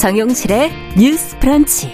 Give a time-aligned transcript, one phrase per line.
[0.00, 1.92] 정용실의 뉴스 프런치.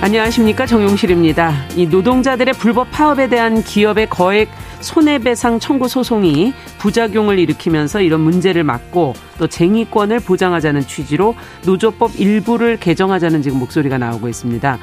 [0.00, 1.52] 안녕하십니까 정용실입니다.
[1.76, 4.48] 이 노동자들의 불법 파업에 대한 기업의 거액
[4.80, 11.36] 손해배상 청구 소송이 부작용을 일으키면서 이런 문제를 막고 또 쟁의권을 보장하자는 취지로
[11.66, 14.78] 노조법 일부를 개정하자는 지금 목소리가 나오고 있습니다.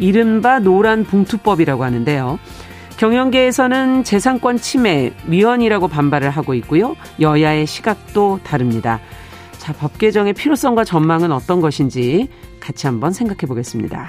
[0.00, 2.38] 이른바 노란 봉투법이라고 하는데요.
[3.00, 6.96] 경영계에서는 재산권 침해 위헌이라고 반발을 하고 있고요.
[7.18, 9.00] 여야의 시각도 다릅니다.
[9.56, 12.28] 자, 법 개정의 필요성과 전망은 어떤 것인지
[12.60, 14.06] 같이 한번 생각해 보겠습니다.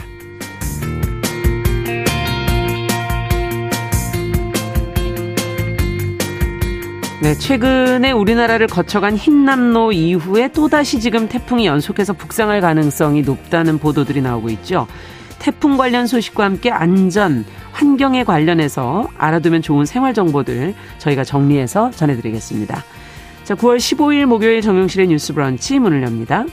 [7.21, 14.49] 네, 최근에 우리나라를 거쳐간 흰남노 이후에 또다시 지금 태풍이 연속해서 북상할 가능성이 높다는 보도들이 나오고
[14.49, 14.85] 있죠.
[15.41, 22.83] 태풍 관련 소식과 함께 안전, 환경에 관련해서 알아두면 좋은 생활 정보들 저희가 정리해서 전해드리겠습니다.
[23.43, 26.45] 자, 9월 15일 목요일 정용실의 뉴스 브런치 문을 엽니다.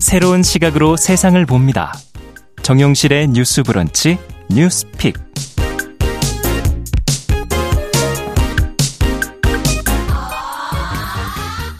[0.00, 1.92] 새로운 시각으로 세상을 봅니다.
[2.62, 4.18] 정용실의 뉴스 브런치
[4.50, 5.29] 뉴스픽.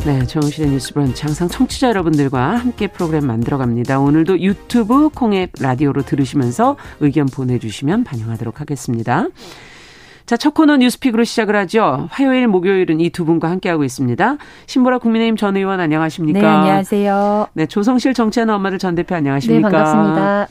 [0.07, 4.01] 네, 정용실의 뉴스 브런치 항상 청취자 여러분들과 함께 프로그램 만들어갑니다.
[4.01, 9.27] 오늘도 유튜브 콩앱 라디오로 들으시면서 의견 보내주시면 반영하도록 하겠습니다.
[10.25, 12.09] 자, 첫 코너 뉴스픽으로 시작을 하죠.
[12.11, 14.37] 화요일, 목요일은 이 두 분과 함께하고 있습니다.
[14.67, 16.41] 신보라 국민의힘 전 의원 안녕하십니까?
[16.41, 17.49] 네, 안녕하세요.
[17.53, 19.69] 네, 조성실 정치하는 엄마들 전 대표 안녕하십니까?
[19.69, 20.49] 네, 반갑습니다.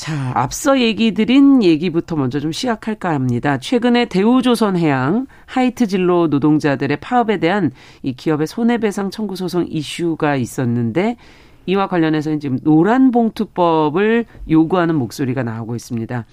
[0.00, 3.58] 자, 앞서 얘기 드린 얘기부터 먼저 좀 시작할까 합니다.
[3.58, 7.70] 최근에 대우조선 해양 하이트 진로 노동자들의 파업에 대한
[8.02, 11.18] 이 기업의 손해배상 청구 소송 이슈가 있었는데
[11.66, 16.24] 이와 관련해서 지금 노란 봉투법을 요구하는 목소리가 나오고 있습니다.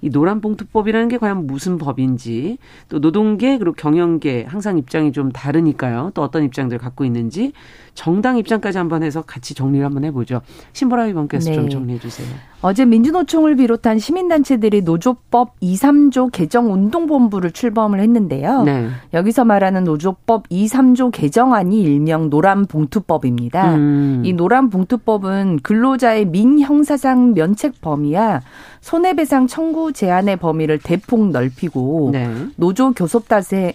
[0.00, 2.56] 이 노란봉투법이라는 게 과연 무슨 법인지
[2.88, 6.12] 또 노동계 그리고 경영계 항상 입장이 좀 다르니까요.
[6.14, 7.52] 또 어떤 입장들 갖고 있는지
[7.92, 10.40] 정당 입장까지 한번 해서 같이 정리를 한번 해보죠.
[10.72, 11.56] 신보라 의원께서 네.
[11.56, 12.26] 좀 정리해 주세요.
[12.62, 18.62] 어제 민주노총을 비롯한 시민단체들이 노조법 2, 3조 개정 운동본부를 출범을 했는데요.
[18.62, 18.88] 네.
[19.12, 23.74] 여기서 말하는 노조법 2, 3조 개정안이 일명 노란봉투법입니다.
[23.74, 24.22] 음.
[24.24, 28.42] 이 노란봉투법은 근로자의 민형사상 면책 범위야
[28.80, 32.30] 손해배상 청구 제한의 범위를 대폭 넓히고 네.
[32.56, 33.74] 노조 교섭 다세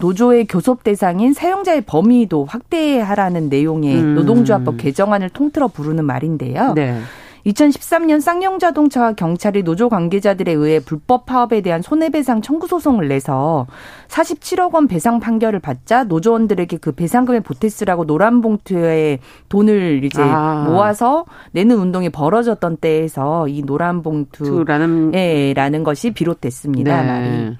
[0.00, 4.14] 노조의 교섭 대상인 사용자의 범위도 확대하라는 내용의 음.
[4.14, 6.74] 노동조합법 개정안을 통틀어 부르는 말인데요.
[6.74, 7.00] 네.
[7.46, 13.66] 2013년 쌍용자동차와 경찰이 노조 관계자들에 의해 불법 파업에 대한 손해배상 청구 소송을 내서
[14.08, 19.18] 47억 원 배상 판결을 받자 노조원들에게 그 배상금에 보태쓰라고 노란 봉투에
[19.48, 20.64] 돈을 이제 아.
[20.66, 27.02] 모아서 내는 운동이 벌어졌던 때에서 이 노란 봉투라는 예, 라는 것이 비롯됐습니다.
[27.02, 27.06] 네.
[27.06, 27.56] 말이.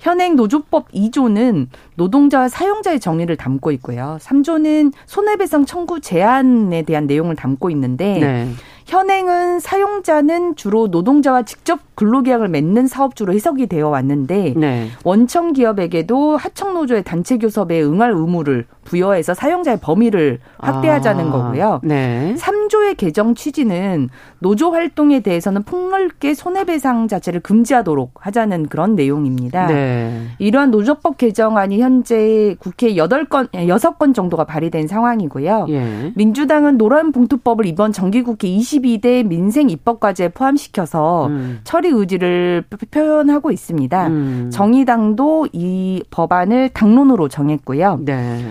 [0.00, 4.18] 현행 노조법 2조는 노동자와 사용자의 정의를 담고 있고요.
[4.20, 8.48] 3조는 손해배상 청구 제한에 대한 내용을 담고 있는데 네.
[8.86, 14.88] 현행은 사용자는 주로 노동자와 직접 근로계약을 맺는 사업주로 해석이 되어 왔는데 네.
[15.04, 21.80] 원청 기업에게도 하청 노조의 단체 교섭에 응할 의무를 부여해서 사용자의 범위를 확대하자는 아, 거고요.
[21.82, 22.34] 네.
[22.38, 24.08] 3조의 개정 취지는
[24.38, 29.66] 노조 활동에 대해서는 폭넓게 손해배상 자체를 금지하도록 하자는 그런 내용입니다.
[29.66, 30.26] 네.
[30.38, 35.66] 이러한 노조법 개정안이 현재 국회 8건 6건 정도가 발의된 상황이고요.
[35.70, 36.12] 예.
[36.14, 41.60] 민주당은 노란 봉투법을 이번 정기국회 22대 민생 입법과제에 포함시켜서 음.
[41.64, 44.06] 처리 의지를 표현하고 있습니다.
[44.08, 44.50] 음.
[44.52, 48.00] 정의당도 이 법안을 당론으로 정했고요.
[48.04, 48.44] 네.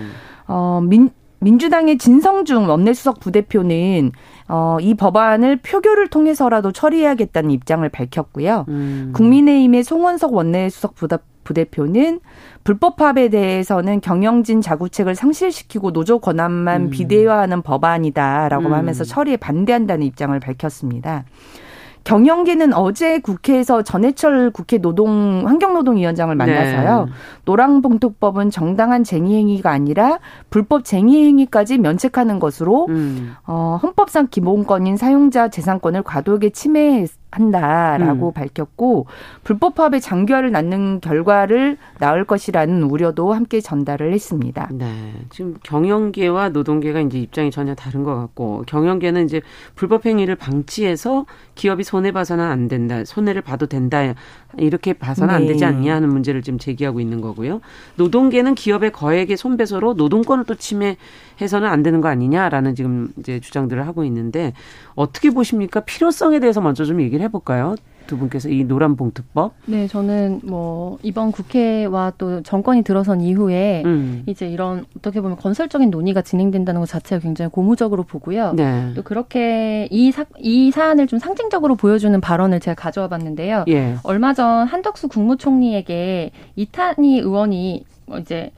[0.46, 1.10] 어, 민,
[1.40, 4.12] 민주당의 진성중 원내수석 부대표는
[4.48, 8.64] 어, 이 법안을 표결을 통해서라도 처리해야겠다는 입장을 밝혔고요.
[8.68, 9.12] 음.
[9.14, 12.20] 국민의힘의 송원석 원내수석 부대, 부대표는
[12.64, 16.90] 불법 파업에 대해서는 경영진 자구책을 상실시키고 노조 권한만 음.
[16.90, 18.72] 비대화하는 법안이다라고 음.
[18.72, 21.24] 하면서 처리에 반대한다는 입장을 밝혔습니다.
[22.04, 27.04] 경영계는 어제 국회에서 전해철 국회 노동 환경노동위원장을 만나서요.
[27.06, 27.12] 네.
[27.46, 30.18] 노랑봉투법은 정당한 쟁의행위가 아니라
[30.50, 33.34] 불법 쟁의행위까지 면책하는 것으로 음.
[33.46, 38.32] 어, 헌법상 기본권인 사용자 재산권을 과도하게 침해 한다라고 음.
[38.32, 39.06] 밝혔고
[39.42, 44.68] 불법 파업의 장기화를 낳는 결과를 낳을 것이라는 우려도 함께 전달을 했습니다.
[44.72, 45.12] 네.
[45.30, 49.40] 지금 경영계와 노동계가 이제 입장이 전혀 다른 것 같고 경영계는 이제
[49.74, 51.26] 불법 행위를 방치해서
[51.56, 53.04] 기업이 손해 봐서는 안 된다.
[53.04, 54.14] 손해를 봐도 된다.
[54.56, 55.40] 이렇게 봐서는 네.
[55.40, 57.60] 안 되지 않냐 하는 문제를 지금 제기하고 있는 거고요.
[57.96, 64.04] 노동계는 기업의 거액의 손배소로 노동권을 또 침해해서는 안 되는 거 아니냐라는 지금 이제 주장들을 하고
[64.04, 64.52] 있는데
[64.94, 65.80] 어떻게 보십니까?
[65.80, 67.76] 필요성에 대해서 먼저 좀 얘기를 해볼까요?
[68.06, 69.54] 두 분께서 이 노란 봉투법?
[69.66, 74.22] 네, 저는 뭐 이번 국회와 또 정권이 들어선 이후에 음.
[74.26, 78.52] 이제 이런 어떻게 보면 건설적인 논의가 진행된다는 것 자체가 굉장히 고무적으로 보고요.
[78.52, 78.92] 네.
[78.94, 83.64] 또 그렇게 이, 사, 이 사안을 좀 상징적으로 보여주는 발언을 제가 가져와 봤는데요.
[83.68, 83.96] 예.
[84.02, 87.84] 얼마 전 한덕수 국무총리에게 이탄희 의원이
[88.20, 88.50] 이제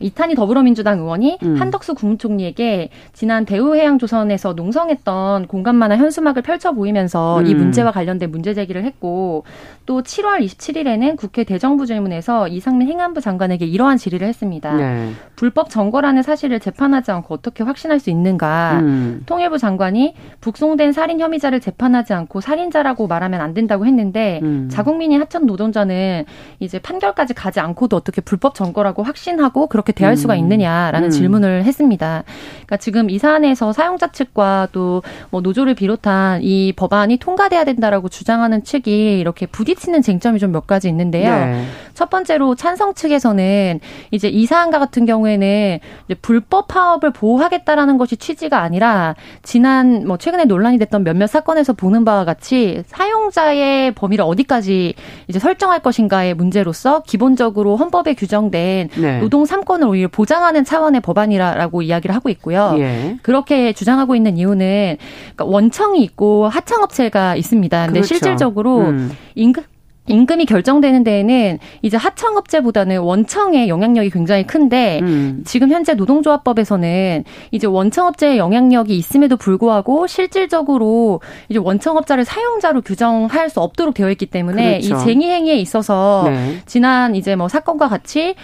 [0.00, 1.56] 이탄희 더불어민주당 의원이 음.
[1.56, 7.46] 한덕수 국무총리에게 지난 대우해양조선에서 농성했던 공간만화 현수막을 펼쳐 보이면서 음.
[7.46, 9.44] 이 문제와 관련된 문제 제기를 했고
[9.86, 14.74] 또 7월 27일에는 국회 대정부질문에서 이상민 행안부 장관에게 이러한 질의를 했습니다.
[14.74, 15.12] 네.
[15.34, 18.80] 불법 정거라는 사실을 재판하지 않고 어떻게 확신할 수 있는가?
[18.80, 19.22] 음.
[19.26, 24.68] 통일부 장관이 북송된 살인 혐의자를 재판하지 않고 살인자라고 말하면 안 된다고 했는데 음.
[24.70, 26.24] 자국민이 하천 노동자는
[26.60, 30.38] 이제 판결까지 가지 않고도 어떻게 불법 정거라고 확신하고 그렇게 그렇게 대할 수가 음.
[30.40, 31.10] 있느냐라는 음.
[31.10, 32.24] 질문을 했습니다.
[32.68, 38.64] 그러니까 지금 이 사안에서 사용자 측과 또 뭐 노조를 비롯한 이 법안이 통과돼야 된다라고 주장하는
[38.64, 41.30] 측이 이렇게 부딪히는 쟁점이 좀 몇 가지 있는데요.
[41.30, 41.64] 네.
[41.92, 43.80] 첫 번째로 찬성 측에서는
[44.10, 45.78] 이제 이 사안과 같은 경우에는
[46.22, 52.24] 불법 파업을 보호하겠다라는 것이 취지가 아니라 지난 뭐 최근에 논란이 됐던 몇몇 사건에서 보는 바와
[52.24, 54.94] 같이 사용자의 범위를 어디까지
[55.28, 59.20] 이제 설정할 것인가의 문제로서 기본적으로 헌법에 규정된 네.
[59.20, 62.57] 노동 3권 생존을 오히려 보장하는 차원의 법안이라고 이야기를 하고 있고요.
[62.78, 63.18] 예.
[63.22, 64.96] 그렇게 주장하고 있는 이유는
[65.34, 67.86] 그러니까 원청이 있고 하청업체가 있습니다.
[67.86, 68.06] 근데 그렇죠.
[68.14, 69.10] 실질적으로 음.
[69.34, 69.62] 임금
[70.08, 75.42] 임금이 결정되는 데에는 이제 하청업체보다는 원청의 영향력이 굉장히 큰데 음.
[75.44, 83.94] 지금 현재 노동조합법에서는 이제 원청업체의 영향력이 있음에도 불구하고 실질적으로 이제 원청업자를 사용자로 규정할 수 없도록
[83.94, 84.96] 되어 있기 때문에 그렇죠.
[84.96, 86.58] 이 쟁의 행위에 있어서 네.
[86.66, 88.34] 지난 이제 뭐 사건과 같이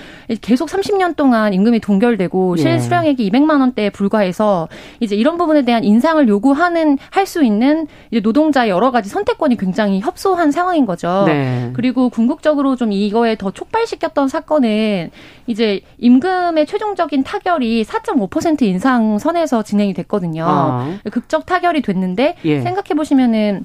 [0.40, 2.62] 계속 30년 동안 임금이 동결되고 네.
[2.62, 4.69] 실수령액이 200만 원대에 불과해서
[5.00, 10.00] 이제 이런 부분에 대한 인상을 요구하는 할 수 있는 이제 노동자의 여러 가지 선택권이 굉장히
[10.00, 11.25] 협소한 상황인 거죠.
[11.26, 11.54] 네.
[11.55, 11.71] 네.
[11.75, 15.11] 그리고 궁극적으로 좀 이거에 더 촉발시켰던 사건은
[15.47, 20.45] 이제 임금의 최종적인 타결이 4.5% 인상 선에서 진행이 됐거든요.
[20.47, 20.99] 아.
[21.11, 22.61] 극적 타결이 됐는데 예.
[22.61, 23.65] 생각해 보시면은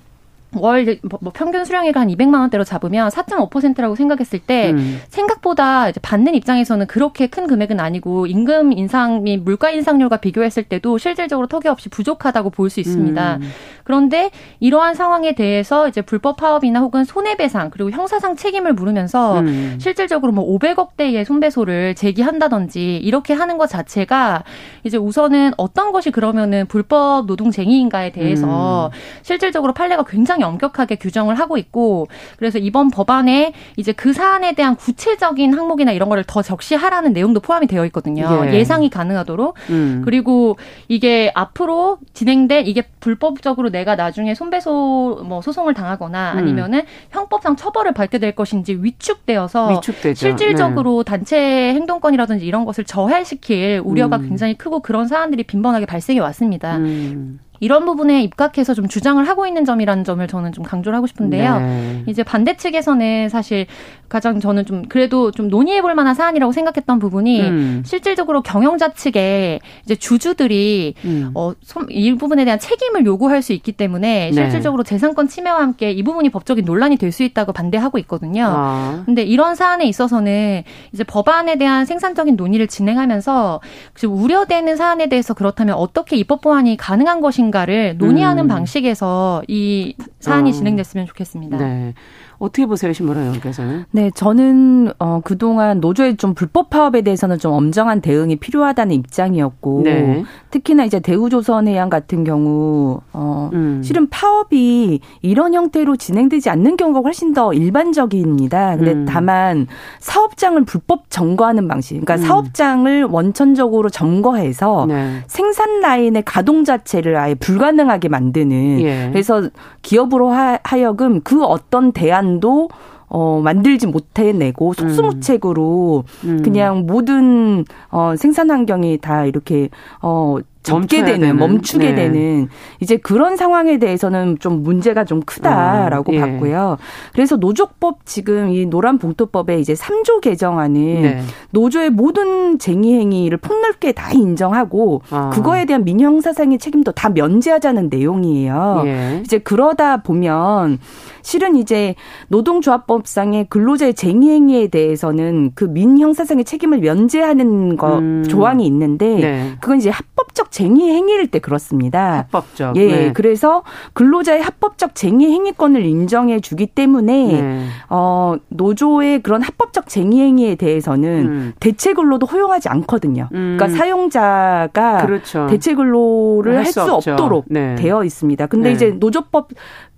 [0.56, 5.00] 월 뭐, 뭐 평균 수령액을 한 200만 원대로 잡으면 4.5%라고 생각했을 때 음.
[5.10, 10.98] 생각보다 이제 받는 입장에서는 그렇게 큰 금액은 아니고 임금 인상 및 물가 인상률과 비교했을 때도
[10.98, 13.38] 실질적으로 턱이 없이 부족하다고 볼 수 있습니다.
[13.38, 13.52] 음.
[13.84, 14.30] 그런데
[14.60, 19.78] 이러한 상황에 대해서 이제 불법 파업이나 혹은 손해배상 그리고 형사상 책임을 물으면서 음.
[19.80, 24.44] 실질적으로 뭐 500억 대의 손배소를 제기한다든지 이렇게 하는 것 자체가
[24.84, 28.98] 이제 우선은 어떤 것이 그러면은 불법 노동쟁의인가에 대해서 음.
[29.24, 32.08] 실질적으로 판례가 굉장히 상당히 엄격하게 규정을 하고 있고
[32.38, 37.68] 그래서 이번 법안에 이제 그 사안에 대한 구체적인 항목이나 이런 거를 더 적시하라는 내용도 포함이
[37.68, 38.42] 되어 있거든요.
[38.52, 38.64] 예.
[38.64, 39.56] 상이 가능하도록.
[39.70, 40.02] 음.
[40.06, 40.58] 그리고
[40.88, 46.38] 이게 앞으로 진행된 이게 불법적으로 내가 나중에 손배소 뭐 소송을 당하거나 음.
[46.38, 50.20] 아니면은 형법상 처벌을 받게 될 것인지 위축되어서 위축되죠.
[50.20, 51.12] 실질적으로 네.
[51.12, 51.38] 단체
[51.74, 54.30] 행동권이라든지 이런 것을 저해시킬 우려가 음.
[54.30, 56.78] 굉장히 크고 그런 사안들이 빈번하게 발생해 왔습니다.
[56.78, 57.40] 음.
[57.60, 61.60] 이런 부분에 입각해서 좀 주장을 하고 있는 점이라는 점을 저는 좀 강조를 하고 싶은데요.
[61.60, 62.04] 네.
[62.08, 63.66] 이제 반대 측에서는 사실
[64.08, 67.84] 가장 저는 좀 그래도 좀 논의해 볼 만한 사안이라고 생각했던 부분이 음.
[67.86, 71.32] 실질적으로 경영자 측에 이제 주주들이 음.
[71.36, 71.54] 어,
[71.90, 74.34] 이 부분에 대한 책임을 요구할 수 있기 때문에 네.
[74.34, 74.90] 실질적으로 네.
[74.90, 78.46] 재산권 침해와 함께 이 부분이 법적인 논란이 될 수 있다고 반대하고 있거든요.
[78.48, 79.02] 아.
[79.06, 83.62] 근데 이런 사안에 있어서는 이제 법안에 대한 생산적인 논의를 진행하면서
[84.08, 88.48] 우려되는 사안에 대해서 그렇다면 어떻게 입법 보완이 가능한 것인가 것인가를 논의하는 음.
[88.48, 90.54] 방식에서 이 사안이 어.
[90.54, 91.58] 진행됐으면 좋겠습니다.
[91.58, 91.94] 네.
[92.40, 93.84] 어떻게 보세요, 신보라 의원께서는?
[93.92, 100.24] 네, 저는 어 그동안 노조의 좀 불법 파업에 대해서는 좀 엄정한 대응이 필요하다는 입장이었고 네.
[100.50, 103.82] 특히나 이제 대우조선해양 같은 경우 어 음.
[103.84, 108.78] 실은 파업이 이런 형태로 진행되지 않는 경우가 훨씬 더 일반적입니다.
[108.78, 109.06] 근데 음.
[109.06, 109.68] 다만
[110.00, 111.96] 사업장을 불법 점거하는 방식.
[111.96, 112.18] 그러니까 음.
[112.20, 115.24] 사업장을 원천적으로 점거해서 네.
[115.28, 119.10] 생산 라인의 가동 자체를 아예 불가능하게 만드는 예.
[119.12, 119.50] 그래서
[119.82, 120.32] 기업으로
[120.64, 122.70] 하여금 그 어떤 대안 방안도
[123.08, 126.30] 어, 만들지 못해내고 속수무책으로 음.
[126.30, 126.42] 음.
[126.44, 129.70] 그냥 모든 어, 생산 환경이 다 이렇게
[130.02, 131.96] 어, 접게 되는, 되는, 멈추게 네.
[131.96, 132.50] 되는
[132.80, 136.20] 이제 그런 상황에 대해서는 좀 문제가 좀 크다라고 아, 예.
[136.20, 136.78] 봤고요.
[137.14, 141.22] 그래서 노조법 지금 이 노란 봉투법에 이제 3조 개정안은 네.
[141.52, 145.30] 노조의 모든 쟁의 행위를 폭넓게 다 인정하고 아.
[145.30, 148.84] 그거에 대한 민형사상의 책임도 다 면제하자는 내용이에요.
[148.86, 149.22] 예.
[149.24, 150.80] 이제 그러다 보면
[151.22, 151.96] 실은 이제
[152.28, 158.24] 노동조합법상의 근로자의 쟁의 행위에 대해서는 그 민형사상의 책임을 면제하는 거 음.
[158.28, 159.52] 조항이 있는데 네.
[159.60, 162.18] 그건 이제 합법적 쟁의 행위일 때 그렇습니다.
[162.18, 162.76] 합법적.
[162.76, 162.88] 예.
[162.88, 163.14] 네.
[163.14, 163.64] 그래서
[163.94, 167.68] 근로자의 합법적 쟁의 행위권을 인정해 주기 때문에 네.
[167.90, 171.54] 어 노조의 그런 합법적 쟁의 행위에 대해서는 음.
[171.60, 173.30] 대체 근로도 허용하지 않거든요.
[173.34, 173.58] 음.
[173.58, 175.48] 그러니까 사용자가 그렇죠.
[175.50, 177.76] 대체 근로를 할수 없도록 네.
[177.76, 178.48] 되어 있습니다.
[178.48, 178.76] 근데 네.
[178.76, 179.50] 이제 노조법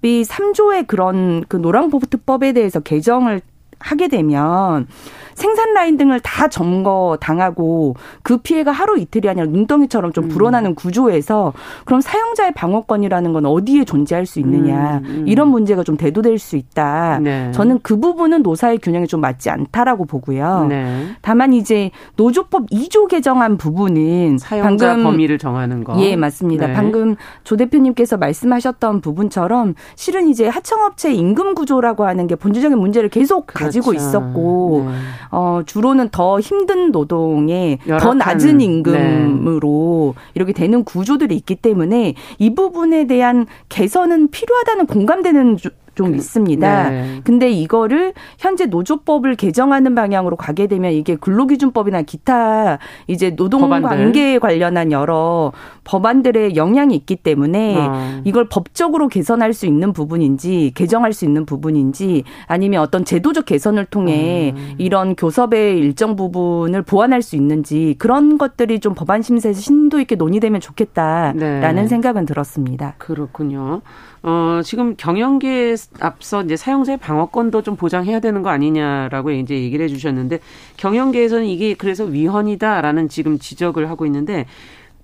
[0.04, 3.42] 이 3조의 그런 그 노랑보트법에 대해서 개정을
[3.80, 4.88] 하게 되면
[5.34, 10.30] 생산 라인 등을 다 점거 당하고 그 피해가 하루 이틀이 아니라 눈덩이처럼 좀 음.
[10.30, 11.54] 불어나는 구조에서
[11.86, 15.28] 그럼 사용자의 방어권이라는 건 어디에 존재할 수 있느냐 음, 음.
[15.28, 17.20] 이런 문제가 좀 대두될 수 있다.
[17.22, 17.52] 네.
[17.52, 20.66] 저는 그 부분은 노사의 균형이 좀 맞지 않다라고 보고요.
[20.70, 21.08] 네.
[21.22, 26.00] 다만 이제 노조법 2조 개정안 부분은 사용자 방금 범위를 정하는 거.
[26.00, 26.68] 예, 맞습니다.
[26.68, 26.74] 네.
[26.74, 33.48] 방금 조 대표님께서 말씀하셨던 부분처럼 실은 이제 하청업체 임금 구조라고 하는 게 본질적인 문제를 계속
[33.48, 33.66] 그렇죠.
[33.66, 34.94] 가지고 있었고 네.
[35.32, 40.22] 어, 주로는 더 힘든 노동에 더 낮은 임금으로 네.
[40.36, 45.58] 이렇게 되는 구조들이 있기 때문에 이 부분에 대한 개선은 필요하다는 공감되는
[46.02, 46.90] 좀 그, 있습니다.
[46.90, 47.22] 네.
[47.24, 55.52] 근데 이거를 현재 노조법을 개정하는 방향으로 가게 되면 이게 근로기준법이나 기타 이제 노동관계에 관련한 여러
[55.84, 58.22] 법안들의 영향이 있기 때문에 어.
[58.24, 64.54] 이걸 법적으로 개선할 수 있는 부분인지 개정할 수 있는 부분인지 아니면 어떤 제도적 개선을 통해
[64.56, 64.76] 음.
[64.80, 70.62] 이런 교섭의 일정 부분을 보완할 수 있는지 그런 것들이 좀 법안 심사에서 심도 있게 논의되면
[70.62, 71.88] 좋겠다라는 네.
[71.88, 72.96] 생각은 들었습니다.
[72.98, 73.82] 그렇군요.
[74.24, 79.90] 어, 지금 경영계에 앞서 이제 사용자의 방어권도 좀 보장해야 되는 거 아니냐라고 이제 얘기를 해
[79.90, 80.40] 주셨는데
[80.78, 84.46] 경영계에서는 이게 그래서 위헌이다라는 지금 지적을 하고 있는데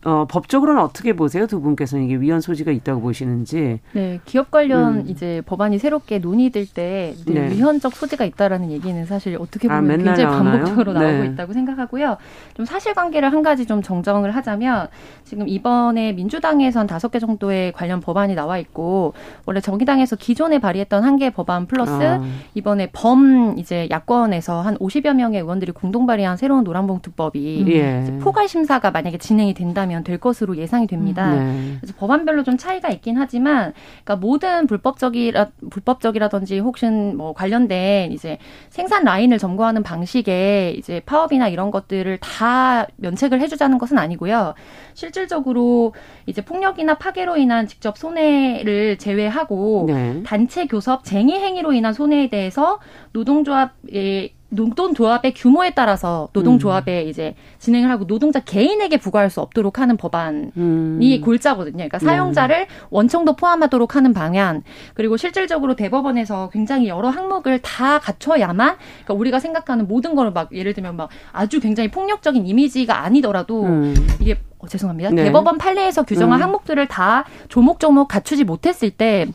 [0.08, 1.48] 어, 법적으로는 어떻게 보세요?
[1.48, 3.82] 두 분께서는 이게 위헌 소지가 있다고 보시는지.
[3.92, 5.04] 네, 기업 관련 음.
[5.08, 7.50] 이제 법안이 새롭게 논의될 때 네.
[7.52, 10.52] 위헌적 소지가 있다라는 얘기는 사실 어떻게 아, 보면 아, 굉장히 나오나요?
[10.54, 11.26] 반복적으로 나오고 네.
[11.26, 12.16] 있다고 생각하고요.
[12.54, 14.88] 좀 사실관계를 한 가지 좀 정정을 하자면
[15.26, 19.14] 지금 이번에 민주당에선 다섯 개 정도의 관련 법안이 나와 있고
[19.46, 22.22] 원래 정의당에서 기존에 발의했던 한 개 법안 플러스 아.
[22.54, 28.20] 이번에 범 이제 야권에서 한 50여 명의 의원들이 공동 발의한 새로운 노란봉투법이 예.
[28.22, 31.34] 포괄 심사가 만약에 진행이 된다면 되면 될 것으로 예상이 됩니다.
[31.34, 31.78] 네.
[31.80, 33.74] 그래서 법안별로 좀 차이가 있긴 하지만,
[34.04, 38.38] 그러니까 모든 불법적이라 불법적이라든지 혹은 뭐 관련된 이제
[38.70, 44.54] 생산 라인을 점거하는 방식에 이제 파업이나 이런 것들을 다 면책을 해주자는 것은 아니고요.
[44.94, 45.94] 실질적으로
[46.26, 50.24] 이제 폭력이나 파괴로 인한 직접 손해를 제외하고 네.
[50.24, 52.80] 단체 교섭 쟁의 행위로 인한 손해에 대해서
[53.14, 57.08] 노동조합의 노동조합의 규모에 따라서 노동조합에 음.
[57.10, 61.22] 이제 진행을 하고 노동자 개인에게 부과할 수 없도록 하는 법안이 음.
[61.24, 61.76] 골자거든요.
[61.76, 62.68] 그러니까 사용자를 네.
[62.90, 64.64] 원청도 포함하도록 하는 방안
[64.94, 70.96] 그리고 실질적으로 대법원에서 굉장히 여러 항목을 다 갖춰야만 그러니까 우리가 생각하는 모든 걸막 예를 들면
[70.96, 73.96] 막 아주 굉장히 폭력적인 이미지가 아니더라도 음.
[74.22, 75.12] 이게 어, 죄송합니다.
[75.12, 75.26] 네.
[75.26, 76.44] 대법원 판례에서 규정한 음.
[76.44, 79.28] 항목들을 다 조목조목 갖추지 못했을 때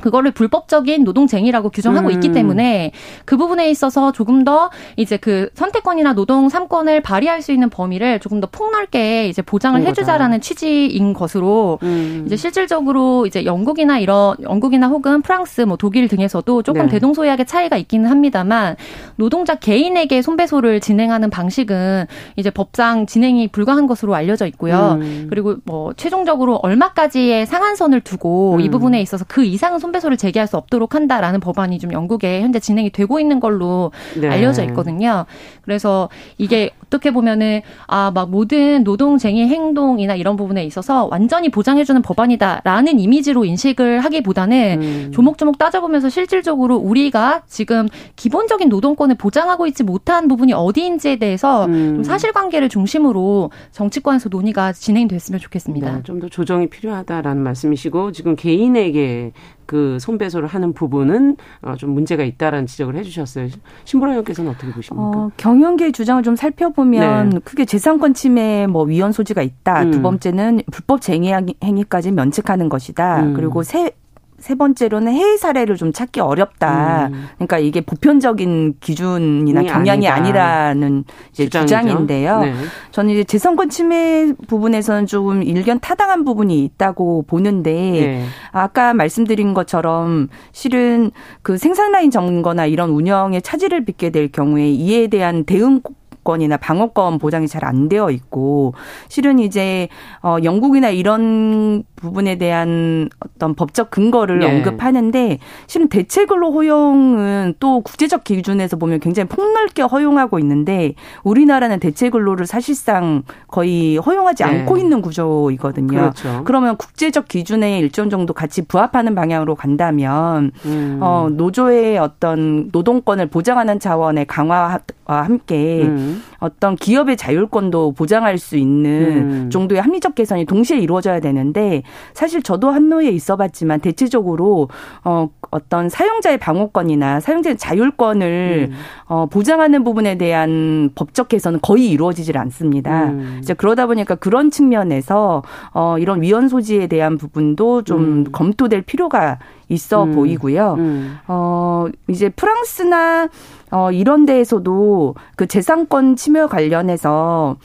[0.00, 2.12] 그거를 불법적인 노동쟁의라고 규정하고 음.
[2.12, 2.92] 있기 때문에
[3.24, 8.40] 그 부분에 있어서 조금 더 이제 그 선택권이나 노동 3권을 발휘할 수 있는 범위를 조금
[8.40, 12.24] 더 폭넓게 이제 보장을 해주자라는 취지인 것으로 음.
[12.26, 16.88] 이제 실질적으로 이제 영국이나 이런 영국이나 혹은 프랑스 뭐 독일 등에서도 조금 네.
[16.88, 18.76] 대동소이하게 차이가 있기는 합니다만
[19.16, 24.98] 노동자 개인에게 손배소를 진행하는 방식은 이제 법상 진행이 불가한 것으로 알려져 있고요.
[25.00, 25.26] 음.
[25.30, 28.70] 그리고 뭐 최종적으로 얼마까지의 상한선을 두고 이 음.
[28.70, 32.90] 부분에 있어서 그 이상은 손 손배소를 제기할 수 없도록 한다라는 법안이 좀 영국에 현재 진행이
[32.90, 34.28] 되고 있는 걸로 네.
[34.28, 35.26] 알려져 있거든요.
[35.62, 42.98] 그래서 이게 어떻게 보면은 아 막 모든 노동쟁의 행동이나 이런 부분에 있어서 완전히 보장해주는 법안이다라는
[42.98, 45.10] 이미지로 인식을 하기보다는 음.
[45.12, 51.96] 조목조목 따져보면서 실질적으로 우리가 지금 기본적인 노동권을 보장하고 있지 못한 부분이 어디인지에 대해서 음.
[51.96, 55.92] 좀 사실관계를 중심으로 정치권에서 논의가 진행됐으면 좋겠습니다.
[55.92, 59.32] 네, 좀더 조정이 필요하다라는 말씀이시고 지금 개인에게
[59.70, 63.46] 그 손배소를 하는 부분은 어, 좀 문제가 있다라는 지적을 해주셨어요.
[63.84, 65.04] 신보라 의원께서는 어떻게 보십니까?
[65.04, 67.38] 어, 경영계의 주장을 좀 살펴보면 네.
[67.44, 69.84] 크게 재산권 침해 뭐 위헌 소지가 있다.
[69.84, 69.90] 음.
[69.92, 73.22] 두 번째는 불법 쟁의 행위까지 면책하는 것이다.
[73.22, 73.34] 음.
[73.34, 73.92] 그리고 세
[74.40, 77.08] 세 번째로는 해외 사례를 좀 찾기 어렵다.
[77.12, 77.28] 음.
[77.36, 80.14] 그러니까 이게 보편적인 기준이나 경향이 아니다.
[80.14, 82.40] 아니라는 이제 주장인데요.
[82.40, 82.54] 네.
[82.90, 88.24] 저는 이제 재선권 침해 부분에서는 조금 일견 타당한 부분이 있다고 보는데 네.
[88.50, 91.10] 아까 말씀드린 것처럼 실은
[91.42, 95.80] 그 생산 라인 점거나 이런 운영에 차질을 빚게 될 경우에 이에 대한 대응
[96.24, 98.74] 권이나 방어권 보장이 잘 안 되어 있고
[99.08, 99.88] 실은 이제
[100.22, 104.46] 어 영국이나 이런 부분에 대한 어떤 법적 근거를 네.
[104.46, 112.08] 언급하는데 실은 대체 근로 허용은 또 국제적 기준에서 보면 굉장히 폭넓게 허용하고 있는데 우리나라는 대체
[112.08, 114.60] 근로를 사실상 거의 허용하지 네.
[114.60, 115.88] 않고 있는 구조이거든요.
[115.88, 116.42] 그렇죠.
[116.44, 120.98] 그러면 국제적 기준에 일정 정도 같이 부합하는 방향으로 간다면 음.
[121.02, 126.09] 어 노조의 어떤 노동권을 보장하는 차원의 강화와 함께 음.
[126.10, 126.29] Mm-hmm.
[126.40, 129.50] 어떤 기업의 자율권도 보장할 수 있는 음.
[129.50, 131.82] 정도의 합리적 개선이 동시에 이루어져야 되는데
[132.14, 134.68] 사실 저도 한노에 있어봤지만 대체적으로
[135.04, 138.76] 어 어떤 사용자의 방어권이나 사용자의 자율권을 음.
[139.06, 143.10] 어 보장하는 부분에 대한 법적 개선은 거의 이루어지질 않습니다.
[143.10, 143.38] 음.
[143.42, 145.42] 이제 그러다 보니까 그런 측면에서
[145.72, 148.24] 어 이런 위헌 소지에 대한 부분도 좀 음.
[148.32, 150.12] 검토될 필요가 있어 음.
[150.12, 150.74] 보이고요.
[150.78, 151.18] 음.
[151.28, 153.28] 어 이제 프랑스나
[153.72, 157.56] 어 이런 데에서도 그 재산권 침해 관련해서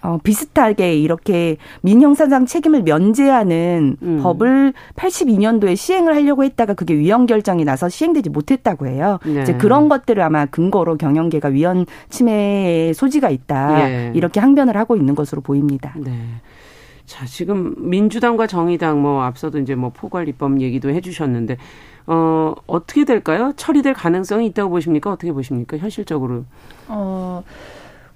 [0.00, 4.20] 어, 비슷하게 이렇게 민형사상 책임을 면제하는 음.
[4.22, 9.18] 법을 82년도에 시행을 하려고 했다가 그게 위헌 결정이 나서 시행되지 못했다고 해요.
[9.26, 9.42] 네.
[9.42, 13.88] 이제 그런 것들을 아마 근거로 경영계가 위헌 침해의 소지가 있다.
[13.88, 14.12] 네.
[14.14, 15.92] 이렇게 항변을 하고 있는 것으로 보입니다.
[15.96, 16.12] 네.
[17.04, 21.56] 자, 지금 민주당과 정의당 뭐 앞서도 이제 뭐 포괄 입법 얘기도 해 주셨는데
[22.06, 23.52] 어, 어떻게 될까요?
[23.56, 25.10] 처리될 가능성이 있다고 보십니까?
[25.10, 25.76] 어떻게 보십니까?
[25.76, 26.44] 현실적으로.
[26.86, 27.42] 어,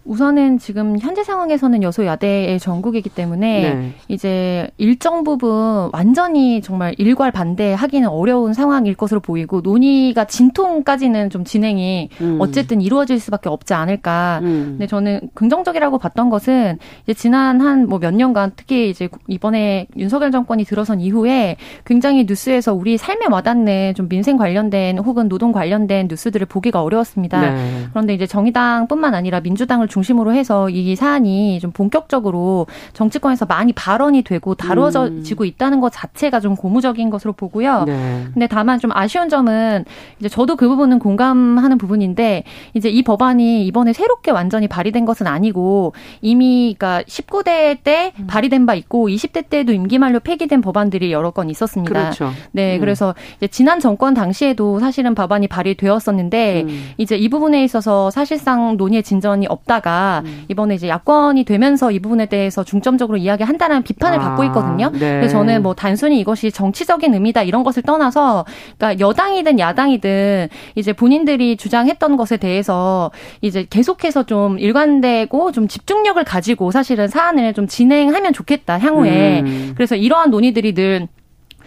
[0.05, 3.93] 우선은 지금 현재 상황에서는 여소야대의 전국이기 때문에 네.
[4.09, 12.09] 이제 일정 부분 완전히 정말 일괄 반대하기는 어려운 상황일 것으로 보이고 논의가 진통까지는 좀 진행이
[12.21, 12.39] 음.
[12.41, 14.41] 어쨌든 이루어질 수밖에 없지 않을까.
[14.43, 14.65] 음.
[14.73, 20.33] 근데 저는 긍정적이라고 봤던 것은 이제 지난 한 뭐 몇 년간 특히 이제 이번에 윤석열
[20.33, 26.47] 정권이 들어선 이후에 굉장히 뉴스에서 우리 삶에 와닿는 좀 민생 관련된 혹은 노동 관련된 뉴스들을
[26.47, 27.41] 보기가 어려웠습니다.
[27.41, 27.87] 네.
[27.91, 34.55] 그런데 이제 정의당뿐만 아니라 민주당을 중심으로 해서 이 사안이 좀 본격적으로 정치권에서 많이 발언이 되고
[34.55, 35.47] 다뤄지고 음.
[35.47, 37.85] 있다는 것 자체가 좀 고무적인 것으로 보고요.
[37.85, 38.25] 네.
[38.33, 39.85] 근데 다만 좀 아쉬운 점은
[40.19, 45.93] 이제 저도 그 부분은 공감하는 부분인데 이제 이 법안이 이번에 새롭게 완전히 발의된 것은 아니고
[46.23, 48.27] 이미 그러니까 19대 때 음.
[48.27, 51.93] 발의된 바 있고 20대 때도 임기 만료 폐기된 법안들이 여러 건 있었습니다.
[51.93, 52.31] 그렇죠.
[52.53, 52.81] 네, 음.
[52.81, 56.91] 그래서 이제 지난 정권 당시에도 사실은 법안이 발의되었었는데 음.
[56.97, 60.45] 이제 이 부분에 있어서 사실상 논의의 진전이 없다 하다가 음.
[60.49, 64.91] 이번에 이제 야권이 되면서 이 부분에 대해서 중점적으로 이야기한다는 비판을 아, 받고 있거든요.
[64.93, 64.99] 네.
[64.99, 68.47] 그래서 저는 뭐 단순히 이것이 정치적인 의미다 이런 것을 떠나서
[68.79, 76.71] 그러니까 여당이든 야당이든 이제 본인들이 주장했던 것에 대해서 이제 계속해서 좀 일관되고 좀 집중력을 가지고
[76.71, 79.41] 사실은 사안을 좀 진행하면 좋겠다 향후에.
[79.41, 79.73] 음.
[79.75, 81.09] 그래서 이러한 논의들이 늘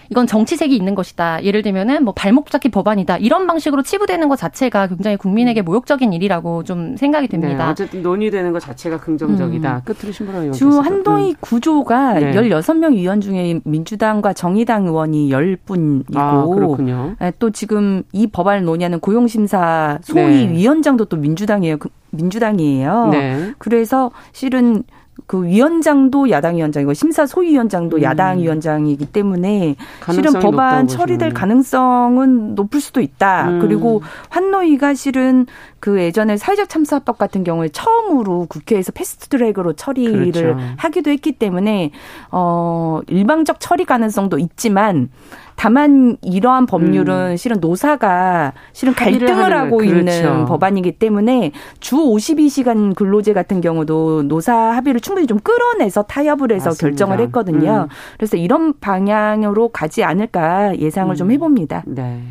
[0.09, 1.43] 이건 정치색이 있는 것이다.
[1.43, 3.17] 예를 들면은 뭐 발목 잡기 법안이다.
[3.17, 5.65] 이런 방식으로 치부되는 것 자체가 굉장히 국민에게 음.
[5.65, 7.65] 모욕적인 일이라고 좀 생각이 됩니다.
[7.65, 9.75] 네, 어쨌든 논의되는 것 자체가 긍정적이다.
[9.75, 9.81] 음.
[9.83, 10.53] 끝으로 신보라 의원.
[10.53, 11.35] 주 한동희 음.
[11.39, 12.33] 구조가 네.
[12.33, 17.15] 16명 위원 중에 민주당과 정의당 의원이 10분이고 아, 그렇군요.
[17.19, 20.51] 네, 또 지금 이 법안을 논의하는 고용심사 소위 네.
[20.51, 21.77] 위원장도 또 민주당이에요.
[21.77, 23.07] 그 민주당이에요.
[23.11, 23.53] 네.
[23.57, 24.83] 그래서 실은
[25.27, 28.01] 그 위원장도 야당 위원장이고 심사 소위원장도 음.
[28.03, 29.75] 야당 위원장이기 때문에
[30.11, 33.49] 실은 법안 처리될 가능성은 높을 수도 있다.
[33.49, 33.59] 음.
[33.59, 35.47] 그리고 환노위가 실은
[35.85, 40.57] 그 예전에 사회적 참사법 같은 경우에 처음으로 국회에서 패스트트랙으로 처리를 그렇죠.
[40.77, 41.91] 하기도 했기 때문에
[42.31, 45.09] 어 일방적 처리 가능성도 있지만
[45.55, 47.37] 다만 이러한 법률은 음.
[47.37, 49.95] 실은 노사가 실은 갈등을 하고 그렇죠.
[49.95, 56.71] 있는 법안이기 때문에 주 52시간 근로제 같은 경우도 노사 합의를 충분히 좀 끌어내서 타협을 해서
[56.71, 56.87] 맞습니다.
[56.87, 57.87] 결정을 했거든요.
[57.91, 57.93] 음.
[58.17, 61.15] 그래서 이런 방향으로 가지 않을까 예상을 음.
[61.15, 61.83] 좀 해봅니다.
[61.85, 62.23] 네.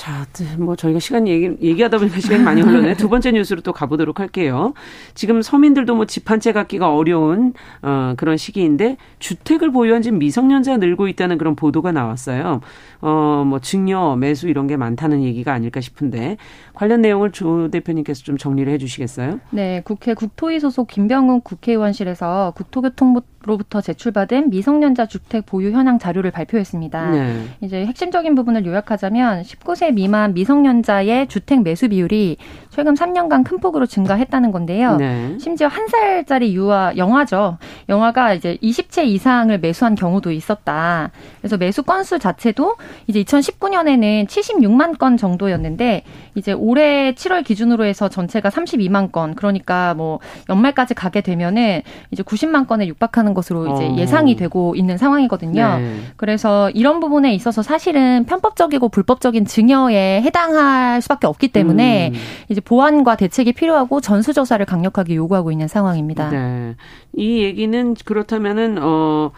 [0.00, 0.24] 자,
[0.56, 2.94] 뭐 저희가 시간 얘기, 얘기하다 보니까 시간이 많이 흘렀네.
[2.96, 4.72] 두 번째 뉴스로 또 가보도록 할게요.
[5.14, 10.78] 지금 서민들도 뭐 집 한 채 갖기가 어려운 어, 그런 시기인데 주택을 보유한 지 미성년자
[10.78, 12.62] 늘고 있다는 그런 보도가 나왔어요.
[13.00, 16.36] 어, 뭐 증여, 매수 이런 게 많다는 얘기가 아닐까 싶은데
[16.74, 19.40] 관련 내용을 조 대표님께서 좀 정리를 해 주시겠어요?
[19.50, 27.10] 네, 국회 국토위 소속 김병훈 국회의원실에서 국토교통부 로부터 제출받은 미성년자 주택 보유 현황 자료를 발표했습니다.
[27.10, 27.44] 네.
[27.62, 32.36] 이제 핵심적인 부분을 요약하자면 19세 미만 미성년자의 주택 매수 비율이
[32.68, 34.96] 최근 3년간 큰 폭으로 증가했다는 건데요.
[34.96, 35.38] 네.
[35.38, 37.56] 심지어 한 살짜리 유아 영화죠.
[37.88, 41.10] 영화가 이제 20채 이상을 매수한 경우도 있었다.
[41.40, 42.76] 그래서 매수 건수 자체도
[43.06, 49.34] 이제 2019년에는 76만 건 정도였는데 이제 올해 7월 기준으로 해서 전체가 32만 건.
[49.34, 53.96] 그러니까 뭐 연말까지 가게 되면은 이제 90만 건에 육박하는 것으로 이제 어.
[53.96, 55.78] 예상이 되고 있는 상황이거든요.
[55.78, 55.96] 네.
[56.16, 62.20] 그래서 이런 부분에 있어서 사실은 편법적이고 불법적인 증여에 해당할 수밖에 없기 때문에 음.
[62.48, 66.30] 이제 보완과 대책이 필요하고 전수 조사를 강력하게 요구하고 있는 상황입니다.
[66.30, 66.74] 네.
[67.14, 69.32] 이 얘기는 그렇다면은 어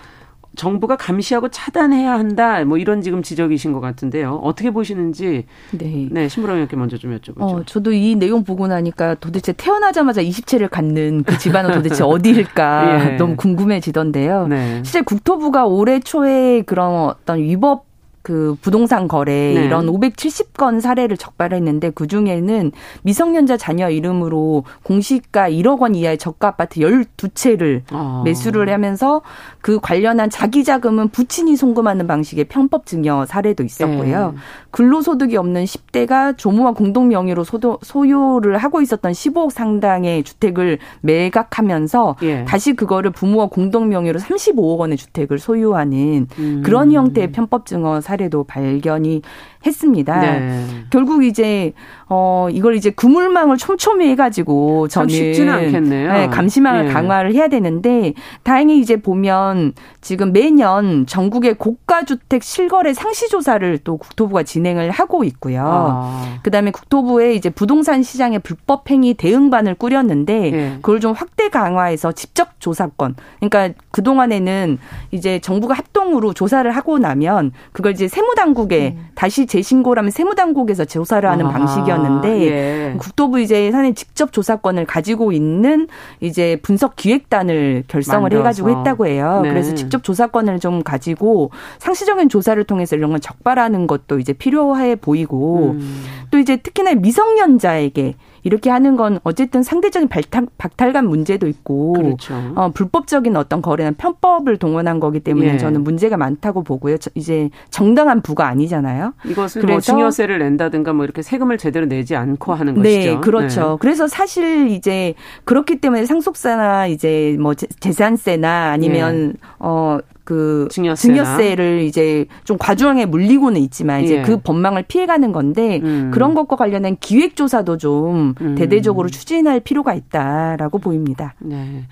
[0.57, 2.65] 정부가 감시하고 차단해야 한다.
[2.65, 4.41] 뭐 이런 지금 지적이신 것 같은데요.
[4.43, 7.43] 어떻게 보시는지 네, 네 신부랑 의원께 먼저 좀 여쭤보죠.
[7.43, 13.17] 어, 저도 이 내용 보고 나니까 도대체 태어나자마자 20채를 갖는 그 집안은 도대체 어디일까 예.
[13.17, 14.49] 너무 궁금해지던데요.
[14.49, 14.83] 네.
[14.85, 17.92] 실제 국토부가 올해 초에 그런 어떤 위법
[18.23, 19.65] 그 부동산 거래 네.
[19.65, 22.71] 이런 570건 사례를 적발했는데 그 중에는
[23.03, 28.23] 미성년자 자녀 이름으로 공시가 1억 원 이하의 저가 아파트 12채를 아.
[28.25, 29.23] 매수를 하면서
[29.61, 34.33] 그 관련한 자기 자금은 부친이 송금하는 방식의 편법 증여 사례도 있었고요.
[34.33, 34.39] 네.
[34.71, 42.45] 근로소득이 없는 10대가 조모와 공동 명의로 소도, 소유를 하고 있었던 15억 상당의 주택을 매각하면서 예.
[42.45, 46.63] 다시 그거를 부모와 공동 명의로 35억 원의 주택을 소유하는 음.
[46.65, 49.23] 그런 형태의 편법 증여 사례 도 발견이
[49.65, 50.21] 했습니다.
[50.21, 50.67] 네.
[50.91, 51.73] 결국 이제
[52.09, 56.13] 어 이걸 이제 그물망을 촘촘히 해가지고 저는 쉽지는 않겠네요.
[56.13, 56.93] 네, 감시망을 네.
[56.93, 63.97] 강화를 해야 되는데 다행히 이제 보면 지금 매년 전국의 고가 주택 실거래 상시 조사를 또
[63.97, 65.65] 국토부가 진행을 하고 있고요.
[65.65, 66.39] 아.
[66.43, 70.79] 그다음에 국토부에 이제 부동산 시장의 불법 행위 대응반을 꾸렸는데 네.
[70.83, 73.17] 그걸 좀 확대 강화해서 직접 조사권.
[73.41, 74.79] 그러니까 그 동안에는
[75.13, 79.07] 이제 정부가 합동으로 조사를 하고 나면 그걸 이제 세무당국에 음.
[79.15, 82.95] 다시 재신고라면 세무당국에서 조사를 하는 아, 방식이었는데 예.
[82.99, 85.89] 국토부 이제 사실 직접 조사권을 가지고 있는
[86.21, 88.41] 이제 분석 기획단을 결성을 만들어서.
[88.41, 89.41] 해가지고 했다고 해요.
[89.43, 89.51] 네.
[89.51, 95.73] 그래서 직접 조사권을 좀 가지고 상시적인 조사를 통해서 이런 걸 적발하는 것도 이제 필요해 보이고
[95.79, 96.03] 음.
[96.31, 102.35] 또 이제 특히나 미성년자에게 이렇게 하는 건 어쨌든 상대적인 발탈, 박탈감 문제도 있고 그렇죠.
[102.55, 105.59] 어, 불법적인 어떤 거래는 편법을 동원한 거기 때문에 예.
[105.59, 106.97] 저는 문제가 많다고 보고요.
[107.15, 109.15] 이제 정당한 부가 아니잖아요.
[109.25, 113.21] 이것을 뭐 그래서 뭐 증여세를 낸다든가 뭐 이렇게 세금을 제대로 내지 않고 하는 네, 것이죠.
[113.21, 113.71] 그렇죠.
[113.73, 113.77] 네.
[113.81, 119.47] 그래서 사실 이제 그렇기 때문에 상속세나 이제 뭐 재산세나 아니면 예.
[119.59, 119.99] 어
[120.33, 121.15] 그 증여세나.
[121.25, 124.23] 증여세를 이제 좀 과중하게 물리고는 있지만 이제 예.
[124.23, 126.11] 그 법망을 피해가는 건데 음.
[126.11, 128.55] 그런 것과 관련된 기획 조사도 좀 음.
[128.55, 131.35] 대대적으로 추진할 필요가 있다라고 보입니다.
[131.39, 131.85] 네.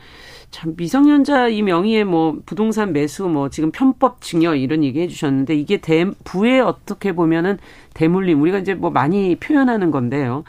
[0.51, 5.77] 참 미성년자 이 명의의 뭐 부동산 매수 뭐 지금 편법 증여 이런 얘기 해주셨는데 이게
[5.77, 7.59] 대 부에 어떻게 보면은
[7.93, 10.45] 대물림 우리가 이제 뭐 많이 표현하는 건데요.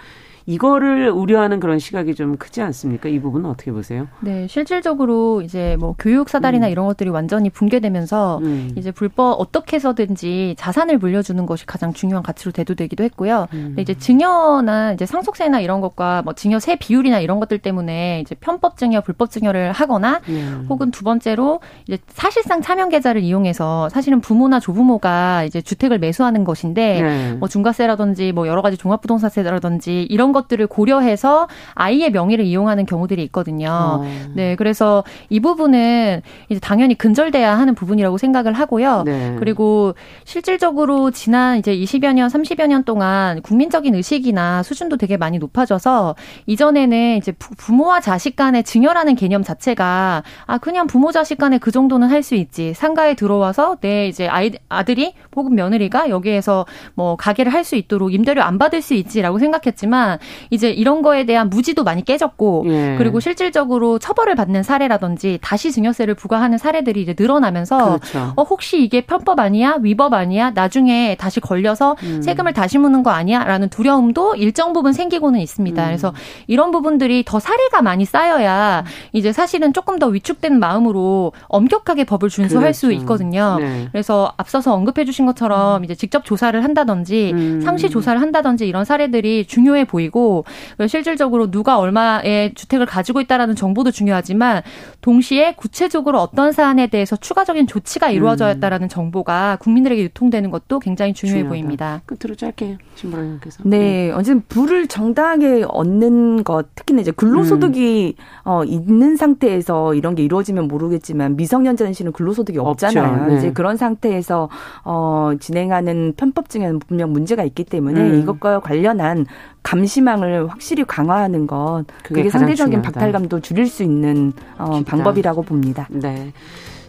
[0.46, 3.10] 이거를 우려하는 그런 시각이 좀 크지 않습니까?
[3.10, 4.08] 이 부분은 어떻게 보세요?
[4.22, 6.72] 네, 실질적으로 이제 뭐 교육 사다리나 음.
[6.72, 8.72] 이런 것들이 완전히 붕괴되면서 음.
[8.76, 13.48] 이제 불법 어떻게 해서든지 자산을 물려주는 것이 가장 중요한 가치로 대두되기도 했고요.
[13.54, 13.64] 음.
[13.70, 18.78] 근데 이제 증여나 이제 상속세나 이런 것과 뭐 증여세 비율이나 이런 것들 때문에 이제 편법
[18.78, 20.66] 증여, 불법 증여를 하거나 음.
[20.70, 27.02] 혹은 두 번째로 이제 사실상 차명 계좌를 이용해서 사실은 부모나 조부모가 이제 주택을 매수하는 것인데
[27.02, 27.34] 네.
[27.34, 33.70] 뭐 중과세라든지 뭐 여러 가지 종합부동산세라든지 이런 이런 것들을 고려해서 아이의 명의를 이용하는 경우들이 있거든요.
[33.70, 34.06] 어.
[34.34, 39.04] 네, 그래서 이 부분은 이제 당연히 근절돼야 하는 부분이라고 생각을 하고요.
[39.04, 39.36] 네.
[39.38, 46.16] 그리고 실질적으로 지난 이제 20여 년, 30여 년 동안 국민적인 의식이나 수준도 되게 많이 높아져서
[46.48, 52.10] 이전에는 이제 부모와 자식 간의 증여라는 개념 자체가 아 그냥 부모 자식 간에 그 정도는
[52.10, 52.76] 할 수 있지.
[52.76, 58.42] 상가에 들어와서 내 이제 아이 아들이 혹은 며느리가 여기에서 뭐 가게를 할 수 있도록 임대료
[58.44, 62.96] 안 받을 수 있지라고 생각했지만 이제 이런 거에 대한 무지도 많이 깨졌고 예.
[62.98, 68.34] 그리고 실질적으로 처벌을 받는 사례라든지 다시 증여세를 부과하는 사례들이 이제 늘어나면서 그렇죠.
[68.36, 72.22] 어 혹시 이게 편법 아니야 위법 아니야 나중에 다시 걸려서 음.
[72.22, 75.82] 세금을 다시 묻는 거 아니야라는 두려움도 일정 부분 생기고는 있습니다.
[75.82, 75.88] 음.
[75.88, 76.14] 그래서
[76.48, 82.64] 이런 부분들이 더 사례가 많이 쌓여야 이제 사실은 조금 더 위축된 마음으로 엄격하게 법을 준수할
[82.64, 82.80] 그렇죠.
[82.80, 83.58] 수 있거든요.
[83.60, 83.88] 네.
[83.92, 85.84] 그래서 앞서서 언급해 주신 것처럼 음.
[85.84, 87.62] 이제 직접 조사를 한다든지 음.
[87.62, 90.46] 상시 조사를 한다든지 이런 사례들이 중요해 보이고 정책이고
[90.88, 94.62] 실질적으로 누가 얼마의 주택을 가지고 있다라는 정보도 중요하지만
[95.02, 98.90] 동시에 구체적으로 어떤 사안에 대해서 추가적인 조치가 이루어져야했다라는 음.
[98.90, 101.50] 정보가 국민들에게 유통되는 것도 굉장히 중요해 중요하다.
[101.50, 102.02] 보입니다.
[102.06, 103.64] 끝으로 짧게 신부님께서.
[103.66, 108.24] 네, 네, 어쨌든 불을 정당하게 얻는 것, 특히나 이제 근로소득이 음.
[108.44, 113.28] 어, 있는 상태에서 이런 게 이루어지면 모르겠지만 미성년자는 근로소득이 없잖아요.
[113.28, 113.38] 네.
[113.38, 114.50] 이제 그런 상태에서
[114.84, 118.22] 어, 진행하는 편법 중에는 분명 문제가 있기 때문에 음.
[118.22, 119.26] 이것과 관련한
[119.64, 122.92] 감시망을 확실히 강화하는 것 그게, 그게 상대적인 중요하다.
[122.92, 125.88] 박탈감도 줄일 수 있는 어, 방법이라고 봅니다.
[125.90, 126.34] 네.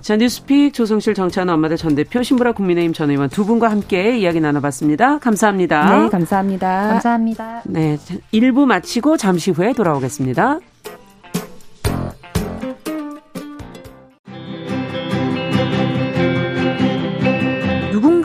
[0.01, 4.41] 자, 뉴스픽 조성실 정치하는 엄마들 전 대표 신부라 국민의힘 전 의원 두 분과 함께 이야기
[4.41, 5.19] 나눠봤습니다.
[5.19, 6.03] 감사합니다.
[6.03, 6.89] 네, 감사합니다.
[6.89, 7.63] 감사합니다.
[7.67, 7.99] 네,
[8.33, 10.59] 1부 마치고 잠시 후에 돌아오겠습니다.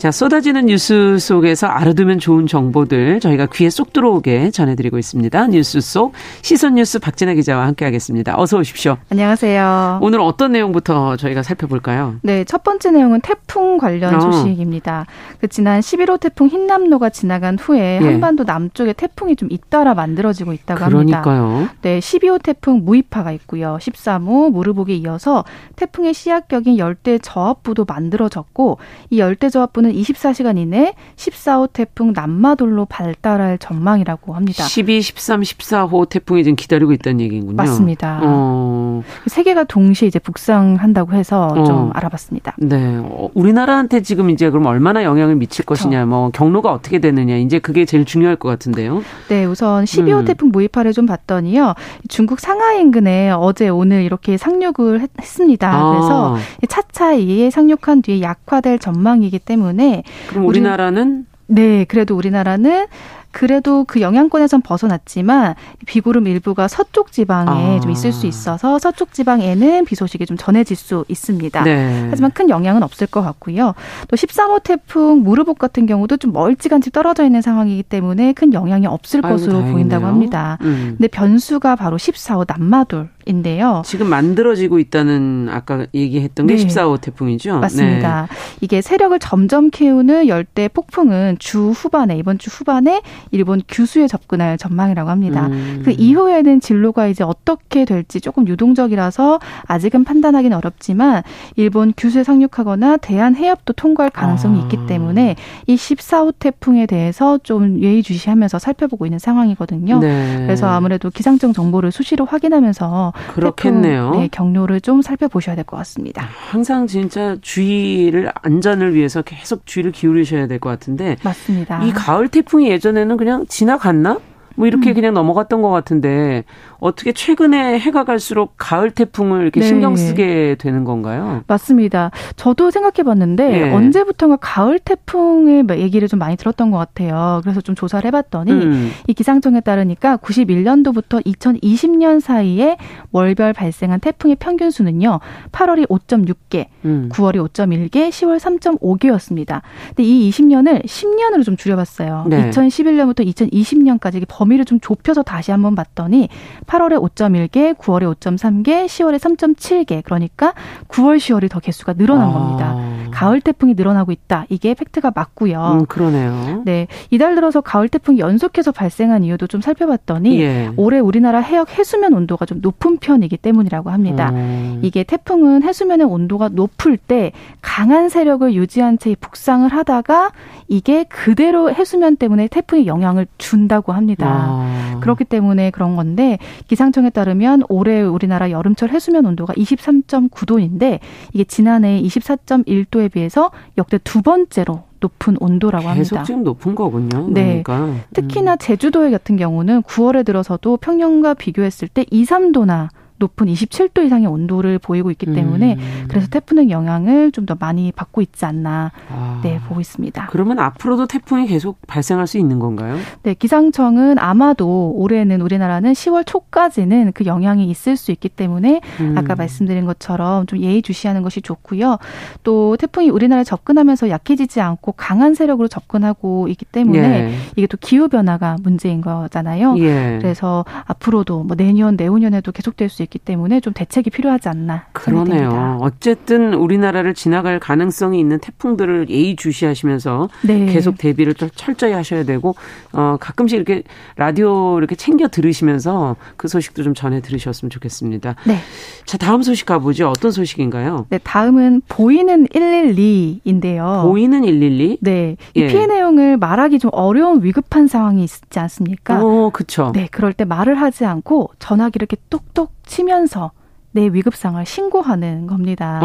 [0.00, 5.48] 자, 쏟아지는 뉴스 속에서 알아두면 좋은 정보들 저희가 귀에 쏙 들어오게 전해드리고 있습니다.
[5.48, 8.40] 뉴스 속 시선 뉴스 박진아 기자와 함께하겠습니다.
[8.40, 8.96] 어서 오십시오.
[9.10, 9.98] 안녕하세요.
[10.00, 12.14] 오늘 어떤 내용부터 저희가 살펴볼까요?
[12.22, 14.20] 네, 첫 번째 내용은 태풍 관련 어.
[14.20, 15.04] 소식입니다.
[15.38, 18.06] 그 지난 11호 태풍 흰남노가 지나간 후에 예.
[18.06, 21.20] 한반도 남쪽에 태풍이 좀 잇따라 만들어지고 있다고 합니다.
[21.20, 21.68] 그러니까요.
[21.82, 23.76] 네, 12호 태풍 무이파가 있고요.
[23.78, 25.44] 13호 무르복에 이어서
[25.76, 28.78] 태풍의 시약격인 열대 저압부도 만들어졌고
[29.10, 34.64] 이 열대 저압부는 오는 24시간 이내 14호 태풍 남마돌로 발달할 전망이라고 합니다.
[34.64, 37.54] 12, 13, 14호 태풍이 지금 기다리고 있다는 얘기군요.
[37.54, 38.20] 맞습니다.
[38.22, 39.02] 어.
[39.26, 41.64] 세 개가 동시에 이제 북상한다고 해서 어.
[41.64, 42.54] 좀 알아봤습니다.
[42.58, 42.98] 네.
[43.02, 45.60] 어, 우리나라한테 지금 이제 그럼 얼마나 영향을 미칠.
[45.64, 49.02] 것이냐, 뭐 경로가 어떻게 되느냐, 이제 그게 제일 중요할 것 같은데요.
[49.28, 50.24] 네, 우선 12호 음.
[50.24, 51.74] 태풍 무이파를 좀 봤더니요.
[52.08, 55.90] 중국 상하이 인근에 어제 오늘 이렇게 상륙을 했, 습니다 아.
[55.90, 56.36] 그래서
[56.68, 61.26] 차차 이에 상륙한 뒤에 약화될 전망이기 때문에 때문에 그럼 우리나라는?
[61.46, 62.86] 네, 그래도 우리나라는
[63.32, 65.54] 그래도 그 영향권에선 벗어났지만
[65.86, 67.80] 비구름 일부가 서쪽 지방에 아.
[67.80, 71.62] 좀 있을 수 있어서 서쪽 지방에는 비 소식이 좀 전해질 수 있습니다.
[71.62, 72.08] 네.
[72.10, 73.74] 하지만 큰 영향은 없을 것 같고요.
[74.08, 79.20] 또 13호 태풍 무르복 같은 경우도 좀 멀찌감치 떨어져 있는 상황이기 때문에 큰 영향이 없을
[79.24, 79.72] 아이고, 것으로 다행이네요.
[79.72, 80.58] 보인다고 합니다.
[80.62, 80.96] 음.
[80.98, 83.82] 근데 변수가 바로 14호 남마돌 인데요.
[83.84, 86.66] 지금 만들어지고 있다는 아까 얘기했던 게 네.
[86.66, 87.60] 14호 태풍이죠.
[87.60, 88.26] 맞습니다.
[88.28, 88.36] 네.
[88.60, 95.10] 이게 세력을 점점 키우는 열대 폭풍은 주 후반에 이번 주 후반에 일본 규수에 접근할 전망이라고
[95.10, 95.46] 합니다.
[95.48, 95.82] 음.
[95.84, 101.22] 그 이후에는 진로가 이제 어떻게 될지 조금 유동적이라서 아직은 판단하기는 어렵지만
[101.56, 104.62] 일본 규수에 상륙하거나 대한 해협도 통과할 가능성이 아.
[104.64, 109.98] 있기 때문에 이 14호 태풍에 대해서 좀 예의주시하면서 살펴보고 있는 상황이거든요.
[110.00, 110.36] 네.
[110.46, 114.10] 그래서 아무래도 기상청 정보를 수시로 확인하면서 그렇겠네요.
[114.10, 116.26] 네, 경로를 좀 살펴보셔야 될 것 같습니다.
[116.50, 121.82] 항상 진짜 주의를 안전을 위해서 계속 주의를 기울이셔야 될 것 같은데 맞습니다.
[121.84, 124.18] 이 가을 태풍이 예전에는 그냥 지나갔나?
[124.56, 124.94] 뭐 이렇게 음.
[124.94, 126.44] 그냥 넘어갔던 것 같은데
[126.78, 129.66] 어떻게 최근에 해가 갈수록 가을 태풍을 이렇게 네.
[129.66, 131.42] 신경 쓰게 되는 건가요?
[131.46, 132.10] 맞습니다.
[132.36, 133.72] 저도 생각해 봤는데 네.
[133.72, 137.40] 언제부턴가 가을 태풍의 얘기를 좀 많이 들었던 것 같아요.
[137.42, 138.90] 그래서 좀 조사를 해봤더니 음.
[139.06, 142.76] 이 기상청에 따르니까 91년도부터 2020년 사이에
[143.12, 145.20] 월별 발생한 태풍의 평균 수는요.
[145.52, 147.08] 8월이 5.6개, 음.
[147.12, 149.62] 9월이 5.1개, 10월 3.5개였습니다.
[149.88, 152.26] 근데 이 20년을 10년으로 좀 줄여봤어요.
[152.28, 152.50] 네.
[152.50, 156.28] 2011년부터 2020년까지 범위를 좀 좁혀서 다시 한번 봤더니
[156.66, 160.02] 8월에 5.1개, 9월에 5.3개, 10월에 3.7개.
[160.02, 160.54] 그러니까
[160.88, 162.32] 9월, 10월이 더 개수가 늘어난 아.
[162.32, 162.76] 겁니다.
[163.10, 164.46] 가을 태풍이 늘어나고 있다.
[164.48, 165.80] 이게 팩트가 맞고요.
[165.80, 166.62] 음, 그러네요.
[166.64, 166.86] 네.
[167.10, 170.70] 이달 들어서 가을 태풍이 연속해서 발생한 이유도 좀 살펴봤더니 예.
[170.76, 174.30] 올해 우리나라 해역 해수면 온도가 좀 높은 편이기 때문이라고 합니다.
[174.30, 174.80] 음.
[174.82, 180.30] 이게 태풍은 해수면의 온도가 높을 때 강한 세력을 유지한 채 북상을 하다가
[180.68, 184.29] 이게 그대로 해수면 때문에 태풍이 영향을 준다고 합니다.
[184.32, 184.98] 아.
[185.00, 186.38] 그렇기 때문에 그런 건데
[186.68, 191.00] 기상청에 따르면 올해 우리나라 여름철 해수면 온도가 23.9도인데
[191.32, 196.02] 이게 지난해 24.1도에 비해서 역대 두 번째로 높은 온도라고 합니다.
[196.02, 197.28] 계속 지금 높은 거군요.
[197.30, 197.62] 네.
[197.62, 198.02] 그러니까.
[198.12, 202.88] 특히나 제주도에 같은 경우는 9월에 들어서도 평년과 비교했을 때 2, 3도나
[203.20, 206.04] 높은 27도 이상의 온도를 보이고 있기 때문에 음.
[206.08, 209.40] 그래서 태풍의 영향을 좀 더 많이 받고 있지 않나 아.
[209.42, 210.28] 네 보고 있습니다.
[210.30, 212.96] 그러면 앞으로도 태풍이 계속 발생할 수 있는 건가요?
[213.24, 219.18] 네 기상청은 아마도 올해는 우리나라는 10월 초까지는 그 영향이 있을 수 있기 때문에 음.
[219.18, 221.98] 아까 말씀드린 것처럼 좀 예의주시하는 것이 좋고요.
[222.44, 227.34] 또 태풍이 우리나라에 접근하면서 약해지지 않고 강한 세력으로 접근하고 있기 때문에 예.
[227.56, 229.76] 이게 또 기후 변화가 문제인 거잖아요.
[229.78, 230.18] 예.
[230.20, 233.09] 그래서 앞으로도 뭐 내년 내후년에도 계속될 수 있.
[233.10, 235.78] 있기 때문에 좀 대책이 필요하지 않나 그러네요.
[235.80, 240.66] 어쨌든 우리나라를 지나갈 가능성이 있는 태풍들을 예의주시하시면서 네.
[240.66, 242.54] 계속 대비를 철저히 하셔야 되고
[242.92, 243.82] 어 가끔씩 이렇게
[244.16, 248.36] 라디오 이렇게 챙겨 들으시면서 그 소식도 좀 전해 들으셨으면 좋겠습니다.
[248.46, 248.58] 네.
[249.04, 250.08] 자, 다음 소식 가보죠.
[250.08, 251.06] 어떤 소식인가요?
[251.10, 254.02] 네, 다음은 보이는 112인데요.
[254.02, 254.98] 보이는 112?
[255.00, 255.36] 네.
[255.54, 255.66] 이 예.
[255.66, 259.22] 피해 내용을 말하기 좀 어려운 위급한 상황이 있지 않습니까?
[259.22, 259.92] 어, 그렇죠.
[259.94, 263.52] 네, 그럴 때 말을 하지 않고 전화기를 이렇게 뚝뚝 치면서
[263.92, 266.00] 내 위급상을 신고하는 겁니다.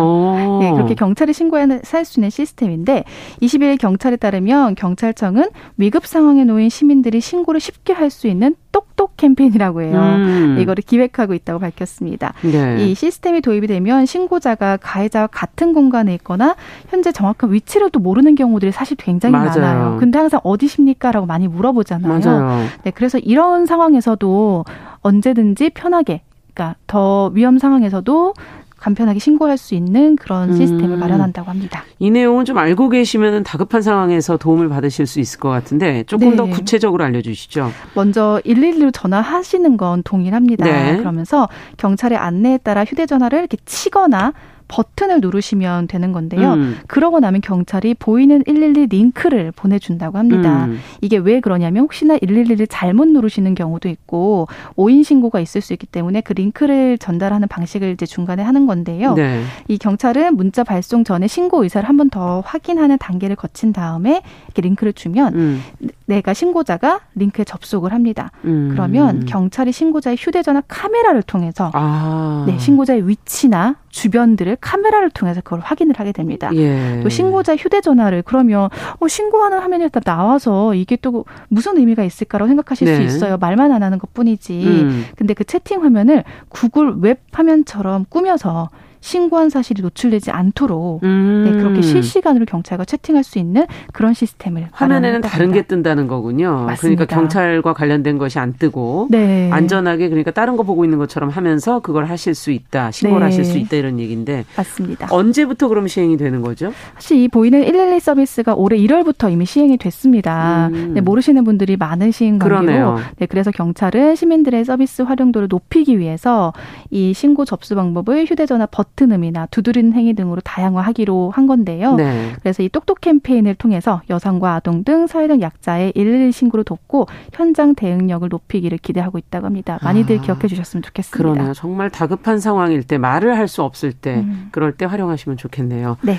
[0.60, 3.04] 네, 그렇게 경찰에 신고할 수 있는 시스템인데
[3.44, 9.82] 20일 경찰에 따르면 경찰청은 위급 상황에 놓인 시민들이 신고를 쉽게 할 수 있는 똑똑 캠페인이라고
[9.84, 10.00] 해요.
[10.00, 10.58] 음.
[10.60, 12.34] 이거를 기획하고 있다고 밝혔습니다.
[12.42, 12.86] 네.
[12.88, 16.56] 이 시스템이 도입이 되면 신고자가 가해자와 같은 공간에 있거나
[16.90, 19.62] 현재 정확한 위치를 또 모르는 경우들이 사실 굉장히 맞아요.
[19.62, 19.98] 많아요.
[20.00, 22.20] 근데 항상 어디십니까라고 많이 물어보잖아요.
[22.20, 22.66] 맞아요.
[22.84, 24.66] 네, 그래서 이런 상황에서도
[25.02, 26.22] 언제든지 편하게
[26.56, 28.34] 그러니까 더 위험 상황에서도
[28.78, 30.58] 간편하게 신고할 수 있는 그런 음.
[30.58, 31.00] 시스템을 음.
[31.00, 31.84] 마련한다고 합니다.
[32.00, 36.36] 이 내용은 좀 알고 계시면 다급한 상황에서 도움을 받으실 수 있을 것 같은데 조금 네.
[36.36, 37.72] 더 구체적으로 알려주시죠.
[37.96, 40.66] 먼저 112로 전화하시는 건 동일합니다.
[40.66, 40.98] 네.
[40.98, 44.34] 그러면서 경찰의 안내에 따라 휴대전화를 이렇게 치거나
[44.68, 46.54] 버튼을 누르시면 되는 건데요.
[46.54, 46.78] 음.
[46.88, 50.66] 그러고 나면 경찰이 보이는 112 링크를 보내준다고 합니다.
[50.66, 50.80] 음.
[51.02, 56.22] 이게 왜 그러냐면 혹시나 112를 잘못 누르시는 경우도 있고 오인 신고가 있을 수 있기 때문에
[56.22, 59.14] 그 링크를 전달하는 방식을 이제 중간에 하는 건데요.
[59.14, 59.44] 네.
[59.68, 64.62] 이 경찰은 문자 발송 전에 신고 의사를 한 번 더 확인하는 단계를 거친 다음에 이렇게
[64.62, 65.62] 링크를 주면 음.
[66.06, 68.32] 내가 신고자가 링크에 접속을 합니다.
[68.46, 68.70] 음.
[68.72, 72.44] 그러면 경찰이 신고자의 휴대전화 카메라를 통해서 아.
[72.48, 76.52] 네, 신고자의 위치나 주변들을 카메라를 통해서 그걸 확인을 하게 됩니다.
[76.54, 77.00] 예.
[77.02, 82.88] 또 신고자 휴대전화를 그러면 어, 신고하는 화면이 일단 나와서 이게 또 무슨 의미가 있을까라고 생각하실
[82.88, 82.96] 네.
[82.96, 83.38] 수 있어요.
[83.38, 84.64] 말만 안 하는 것뿐이지.
[84.66, 85.06] 음.
[85.16, 88.70] 근데 그 채팅 화면을 구글 웹 화면처럼 꾸며서
[89.06, 91.44] 신고한 사실이 노출되지 않도록 음.
[91.46, 96.66] 네, 그렇게 실시간으로 경찰과 채팅할 수 있는 그런 시스템을 화면에는 다른 게 뜬다는 거군요.
[96.66, 97.06] 맞습니다.
[97.06, 99.52] 그러니까 경찰과 관련된 것이 안 뜨고 네.
[99.52, 103.26] 안전하게 그러니까 다른 거 보고 있는 것처럼 하면서 그걸 하실 수 있다, 신고를 네.
[103.26, 105.08] 하실 수 있다 이런 얘기인데 맞습니다.
[105.12, 106.74] 언제부터 그럼 시행이 되는 거죠?
[106.96, 110.70] 사실 이 보이는 112 서비스가 올해 1월부터 이미 시행이 됐습니다.
[110.74, 110.96] 음.
[110.96, 116.54] 네, 모르시는 분들이 많으신 관계로 네, 그래서 경찰은 시민들의 서비스 활용도를 높이기 위해서
[116.90, 121.96] 이 신고 접수 방법을 휴대전화 버튼 버튼음이나 두드리는 행위 등으로 다양화하기로 한 건데요.
[121.96, 122.34] 네.
[122.42, 128.28] 그래서 이 똑똑 캠페인을 통해서 여성과 아동 등 사회적 약자의 112 신고를 돕고 현장 대응력을
[128.30, 129.78] 높이기를 기대하고 있다고 합니다.
[129.84, 131.18] 많이들 아, 기억해 주셨으면 좋겠습니다.
[131.34, 131.54] 그러네요.
[131.54, 134.48] 정말 다급한 상황일 때 말을 할 수 없을 때 음.
[134.52, 135.98] 그럴 때 활용하시면 좋겠네요.
[136.02, 136.18] 네.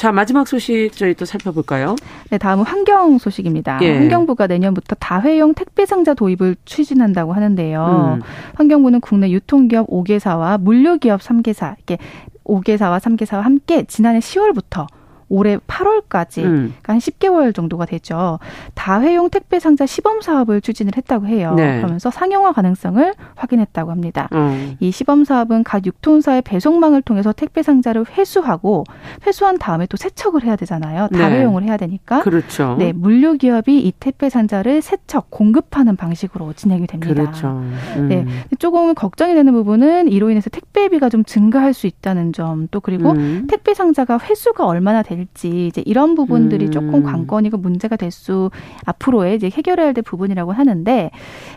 [0.00, 1.94] 자, 마지막 소식 저희 또 살펴볼까요?
[2.30, 3.80] 네, 다음은 환경 소식입니다.
[3.82, 3.98] 예.
[3.98, 8.14] 환경부가 내년부터 다회용 택배 상자 도입을 추진한다고 하는데요.
[8.16, 8.22] 음.
[8.54, 11.98] 환경부는 국내 유통기업 5개사와 물류기업 3개사, 이렇게
[12.44, 14.86] 5개사와 3개사와 함께 지난해 10월부터
[15.30, 16.74] 올해 8월까지 음.
[16.82, 18.38] 그러니까 한 10개월 정도가 되죠.
[18.74, 21.54] 다회용 택배 상자 시범 사업을 추진을 했다고 해요.
[21.56, 21.78] 네.
[21.78, 24.28] 그러면서 상용화 가능성을 확인했다고 합니다.
[24.32, 24.76] 음.
[24.80, 28.84] 이 시범 사업은 각 유통사의 배송망을 통해서 택배 상자를 회수하고
[29.26, 31.08] 회수한 다음에 또 세척을 해야 되잖아요.
[31.12, 31.18] 네.
[31.18, 31.68] 다회용을 네.
[31.68, 32.22] 해야 되니까.
[32.22, 32.74] 그렇죠.
[32.78, 37.14] 네, 물류 기업이 이 택배 상자를 세척 공급하는 방식으로 진행이 됩니다.
[37.14, 37.48] 그렇죠.
[37.96, 38.08] 음.
[38.08, 38.26] 네,
[38.58, 43.46] 조금 걱정이 되는 부분은 이로 인해서 택배비가 좀 증가할 수 있다는 점, 또 그리고 음.
[43.48, 46.70] 택배 상자가 회수가 얼마나 될 될지 이제 이런 부분들이 음.
[46.70, 48.50] 조금 관건이고 문제가 될 수
[48.84, 51.10] 앞으로의 이제 해결해야 될 부분이라고 하는데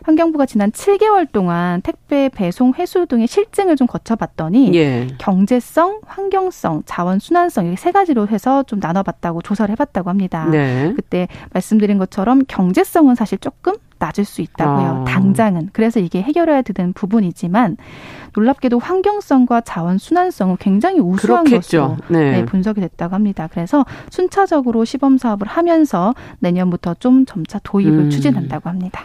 [0.03, 5.07] 환경부가 지난 7개월 동안 택배 배송 회수 등의 실증을 좀 거쳐봤더니 예.
[5.17, 10.47] 경제성, 환경성, 자원 순환성 이렇게 세 가지로 해서 좀 나눠봤다고 조사를 해봤다고 합니다.
[10.51, 10.93] 네.
[10.95, 13.73] 그때 말씀드린 것처럼 경제성은 사실 조금
[14.03, 14.87] 낮을 수 있다고요.
[14.87, 15.03] 아.
[15.05, 15.69] 당장은.
[15.71, 17.77] 그래서 이게 해결해야 되는 부분이지만
[18.35, 21.97] 놀랍게도 환경성과 자원 순환성은 굉장히 우수한 그렇겠죠.
[21.97, 22.31] 것으로 네.
[22.31, 23.47] 네, 분석이 됐다고 합니다.
[23.51, 28.09] 그래서 순차적으로 시범 사업을 하면서 내년부터 좀 점차 도입을 음.
[28.09, 29.03] 추진한다고 합니다.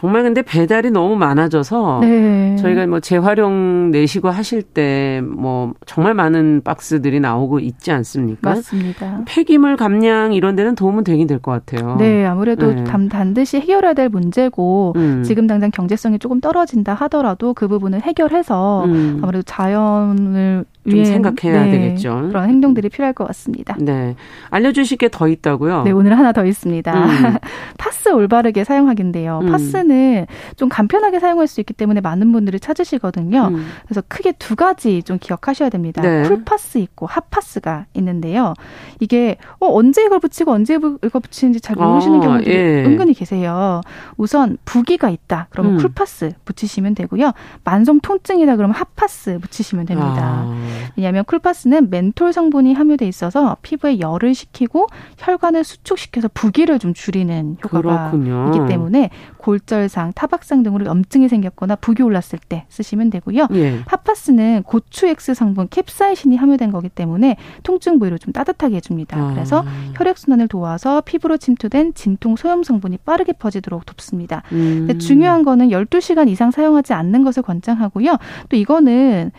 [0.00, 2.54] 정말 근데 배달이 너무 많아져서 네.
[2.56, 8.50] 저희가 뭐 재활용 내시고 하실 때 뭐 정말 많은 박스들이 나오고 있지 않습니까?
[8.50, 9.22] 맞습니다.
[9.26, 11.96] 폐기물 감량 이런 데는 도움은 되긴 될 것 같아요.
[11.96, 12.84] 네, 아무래도 네.
[12.84, 15.22] 반드시 해결해야 될 문제고 음.
[15.24, 19.20] 지금 당장 경제성이 조금 떨어진다 하더라도 그 부분을 해결해서 음.
[19.22, 22.26] 아무래도 자연을 좀 생각해야 네, 되겠죠.
[22.28, 23.76] 그런 행동들이 필요할 것 같습니다.
[23.80, 24.14] 네.
[24.50, 25.82] 알려주실 게 더 있다고요?
[25.84, 26.92] 네, 오늘 하나 더 있습니다.
[26.94, 27.36] 음.
[27.78, 29.40] 파스 올바르게 사용하기인데요.
[29.42, 29.50] 음.
[29.50, 33.48] 파스는 좀 간편하게 사용할 수 있기 때문에 많은 분들이 찾으시거든요.
[33.52, 33.66] 음.
[33.86, 36.02] 그래서 크게 두 가지 좀 기억하셔야 됩니다.
[36.02, 36.22] 네.
[36.28, 38.54] 쿨파스 있고 핫파스가 있는데요.
[39.00, 42.84] 이게 어, 언제 이걸 붙이고 언제 이걸 붙이는지 잘 모르시는 아, 경우들이 예.
[42.84, 43.80] 은근히 계세요.
[44.16, 45.46] 우선 부기가 있다.
[45.50, 45.78] 그러면 음.
[45.78, 47.32] 쿨파스 붙이시면 되고요.
[47.64, 50.44] 만성 통증이다 그러면 핫파스 붙이시면 됩니다.
[50.46, 50.58] 아.
[50.96, 54.86] 왜냐하면 쿨파스는 멘톨 성분이 함유돼 있어서 피부에 열을 식히고
[55.18, 58.52] 혈관을 수축시켜서 부기를 좀 줄이는 효과가 그렇군요.
[58.54, 63.48] 있기 때문에 골절상, 타박상 등으로 염증이 생겼거나 부기 올랐을 때 쓰시면 되고요.
[63.52, 63.80] 예.
[63.86, 69.16] 핫파스는 고추엑스 성분 캡사이신이 함유된 거기 때문에 통증 부위를 좀 따뜻하게 해줍니다.
[69.18, 69.30] 아.
[69.32, 69.64] 그래서
[69.94, 74.42] 혈액순환을 도와서 피부로 침투된 진통 소염 성분이 빠르게 퍼지도록 돕습니다.
[74.52, 74.86] 음.
[74.86, 78.16] 근데 중요한 거는 12시간 이상 사용하지 않는 것을 권장하고요.
[78.48, 79.30] 또 이거는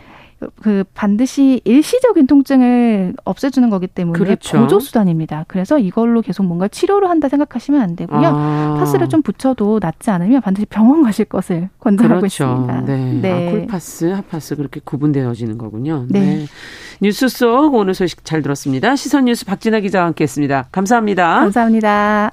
[0.62, 4.58] 그 반드시 일시적인 통증을 없애주는 거기 때문에 그렇죠.
[4.60, 5.44] 보조 수단입니다.
[5.48, 8.22] 그래서 이걸로 계속 뭔가 치료를 한다 생각하시면 안 되고요.
[8.24, 8.76] 아.
[8.78, 12.44] 파스를 좀 붙여도 낫지 않으면 반드시 병원 가실 것을 권장하고 그렇죠.
[12.44, 12.80] 있습니다.
[12.82, 13.18] 네.
[13.20, 13.48] 네.
[13.48, 16.06] 아, 쿨파스, 핫파스 그렇게 구분되어지는 거군요.
[16.08, 16.20] 네.
[16.20, 16.46] 네.
[17.02, 18.96] 뉴스 속 오늘 소식 잘 들었습니다.
[18.96, 20.68] 시선 뉴스 박진아 기자와 함께했습니다.
[20.72, 21.40] 감사합니다.
[21.40, 22.32] 감사합니다.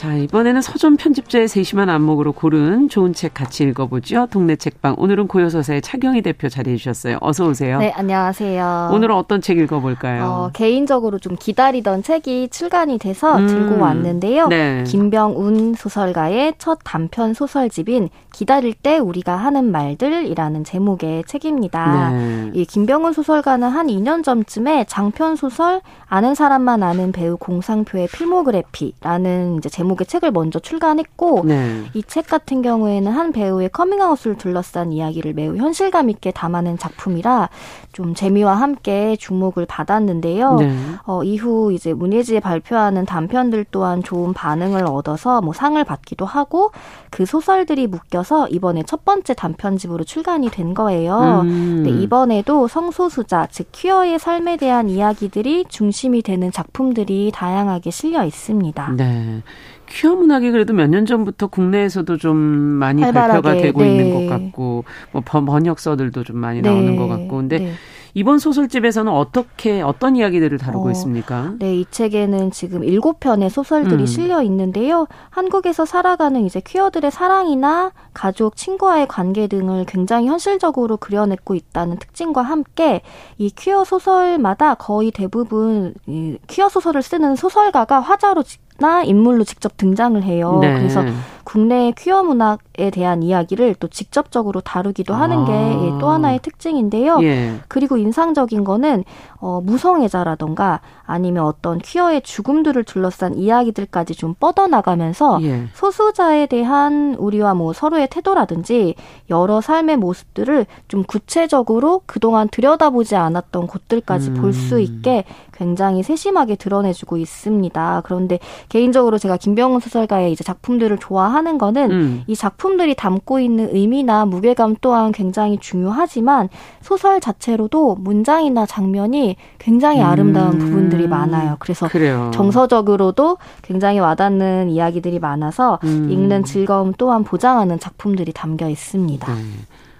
[0.00, 4.28] 자, 이번에는 서점 편집자의 세심한 안목으로 고른 좋은 책 같이 읽어보죠.
[4.30, 4.94] 동네 책방.
[4.96, 7.18] 오늘은 고요서사의 차경희 대표 자리해 주셨어요.
[7.20, 7.78] 어서 오세요.
[7.80, 8.92] 네, 안녕하세요.
[8.94, 10.24] 오늘은 어떤 책 읽어볼까요?
[10.24, 14.46] 어, 개인적으로 좀 기다리던 책이 출간이 돼서 음, 들고 왔는데요.
[14.48, 14.84] 네.
[14.86, 22.10] 김병운 소설가의 첫 단편 소설집인 기다릴 때 우리가 하는 말들이라는 제목의 책입니다.
[22.12, 22.50] 네.
[22.54, 29.68] 이 김병운 소설가는 한 2년 전쯤에 장편 소설 아는 사람만 아는 배우 공상표의 필모그래피라는 이제
[29.68, 31.84] 제목 제목의 책을 먼저 출간했고 네.
[31.94, 37.48] 이책 같은 경우에는 한 배우의 커밍아웃을 둘러싼 이야기를 매우 현실감 있게 담아낸 작품이라
[37.92, 40.56] 좀 재미와 함께 주목을 받았는데요.
[40.56, 40.76] 네.
[41.04, 46.70] 어, 이후 이제 문예지에 발표하는 단편들 또한 좋은 반응을 얻어서 뭐 상을 받기도 하고
[47.10, 51.42] 그 소설들이 묶여서 이번에 첫 번째 단편집으로 출간이 된 거예요.
[51.44, 51.82] 음.
[51.84, 58.92] 네, 이번에도 성소수자 즉 퀴어의 삶에 대한 이야기들이 중심이 되는 작품들이 다양하게 실려 있습니다.
[58.96, 59.42] 네.
[59.90, 63.90] 퀴어 문학이 그래도 몇 년 전부터 국내에서도 좀 많이 활발하게, 발표가 되고 네.
[63.90, 66.68] 있는 것 같고 뭐 번역서들도 좀 많이 네.
[66.68, 67.72] 나오는 것 같고 근데 네.
[68.14, 71.54] 이번 소설집에서는 어떻게 어떤 이야기들을 다루고 어, 있습니까?
[71.60, 74.06] 네, 이 책에는 지금 일곱 편의 소설들이 음.
[74.06, 75.06] 실려 있는데요.
[75.30, 83.02] 한국에서 살아가는 이제 퀴어들의 사랑이나 가족, 친구와의 관계 등을 굉장히 현실적으로 그려내고 있다는 특징과 함께
[83.38, 88.42] 이 퀴어 소설마다 거의 대부분 이 퀴어 소설을 쓰는 소설가가 화자로
[88.80, 90.58] 나 인물로 직접 등장을 해요.
[90.60, 90.74] 네.
[90.74, 91.04] 그래서
[91.44, 95.44] 국내 퀴어 문학에 대한 이야기를 또 직접적으로 다루기도 하는 아.
[95.44, 97.18] 게또 하나의 특징인데요.
[97.22, 97.54] 예.
[97.68, 99.04] 그리고 인상적인 거는
[99.40, 105.66] 어, 무성애자라던가 아니면 어떤 퀴어의 죽음들을 둘러싼 이야기들까지 좀 뻗어나가면서 예.
[105.74, 108.94] 소수자에 대한 우리와 뭐 서로의 태도라든지
[109.30, 114.34] 여러 삶의 모습들을 좀 구체적으로 그동안 들여다보지 않았던 곳들까지 음.
[114.34, 118.02] 볼수 있게 굉장히 세심하게 드러내주고 있습니다.
[118.04, 118.38] 그런데
[118.70, 122.22] 개인적으로 제가 김병훈 소설가의 이제 작품들을 좋아하는 거는 음.
[122.26, 126.48] 이 작품들이 담고 있는 의미나 무게감 또한 굉장히 중요하지만
[126.80, 130.58] 소설 자체로도 문장이나 장면이 굉장히 아름다운 음.
[130.58, 131.56] 부분들이 많아요.
[131.58, 132.30] 그래서 그래요.
[132.34, 136.08] 정서적으로도 굉장히 와닿는 이야기들이 많아서 음.
[136.10, 139.34] 읽는 즐거움 또한 보장하는 작품들이 담겨 있습니다.
[139.34, 139.40] 네.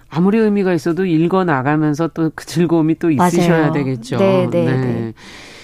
[0.09, 3.71] 아무리 의미가 있어도 읽어 나가면서 또 그 즐거움이 또 있으셔야 맞아요.
[3.73, 4.17] 되겠죠.
[4.17, 4.75] 네, 네, 네.
[4.77, 5.13] 네.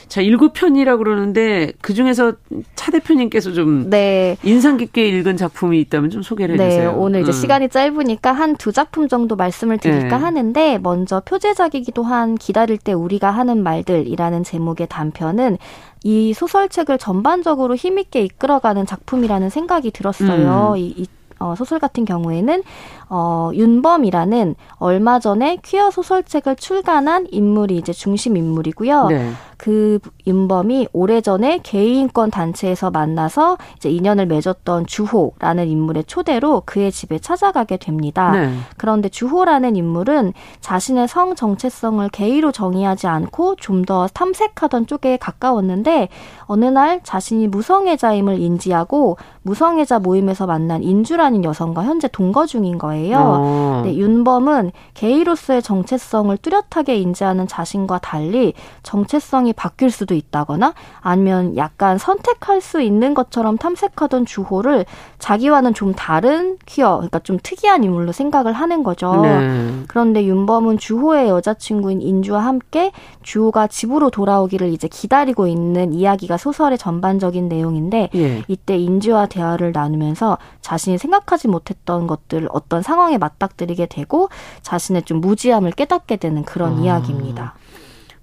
[0.08, 2.34] 자, 일곱 편이라 그러는데 그 중에서
[2.76, 4.38] 차 대표님께서 좀 네.
[4.43, 6.93] 인상 깊게 읽은 작품이 있다면 좀 소개를 해 네, 주세요.
[6.97, 7.34] 오늘 이제 음.
[7.34, 10.24] 시간이 짧으니까 한 두 작품 정도 말씀을 드릴까 네.
[10.24, 15.58] 하는데 먼저 표제작이기도 한 기다릴 때 우리가 하는 말들이라는 제목의 단편은
[16.03, 20.74] 이 소설책을 전반적으로 힘있게 이끌어가는 작품이라는 생각이 들었어요.
[20.74, 20.78] 음.
[20.78, 21.05] 이, 이
[21.39, 22.64] 어, 소설 같은 경우에는
[23.10, 29.08] 어, 윤범이라는 얼마 전에 퀴어 소설책을 출간한 인물이 이제 중심 인물이고요.
[29.08, 29.32] 네.
[29.58, 29.97] 그
[30.28, 38.32] 윤범이 오래전에 개인권 단체에서 만나서 이제 인연을 맺었던 주호라는 인물의 초대로 그의 집에 찾아가게 됩니다.
[38.32, 38.53] 네.
[38.78, 46.10] 그런데 주호라는 인물은 자신의 성 정체성을 게이로 정의하지 않고 좀 더 탐색하던 쪽에 가까웠는데
[46.41, 52.97] 어느 날 자신이 무성애자임을 인지하고 무성애자 모임에서 만난 인주라는 여성과 현재 동거 중인 거예요.
[53.20, 53.82] 어.
[53.86, 62.62] 네, 윤범은 게이로서의 정체성을 뚜렷하게 인지하는 자신과 달리 정체성이 바뀔 수도 있다거나 아니면 약간 선택할
[62.62, 64.86] 수 있는 것처럼 탐색하던 주호를
[65.20, 69.22] 자기와는 좀 다른 퀴어, 그러니까 좀 특이한 인물로 생각을 하는 거죠.
[69.22, 69.84] 네.
[69.88, 72.91] 그런데 윤범은 주호의 여자친구인 인주와 함께
[73.24, 78.43] 주호가 집으로 돌아오기를 이제 기다리고 있는 이야기가 소설의 전반적인 내용인데 예.
[78.48, 84.30] 이때 인주와 대화를 나누면서 자신이 생각하지 못했던 것들 어떤 상황에 맞닥뜨리게 되고
[84.62, 86.82] 자신의 좀 무지함을 깨닫게 되는 그런 아.
[86.82, 87.56] 이야기입니다.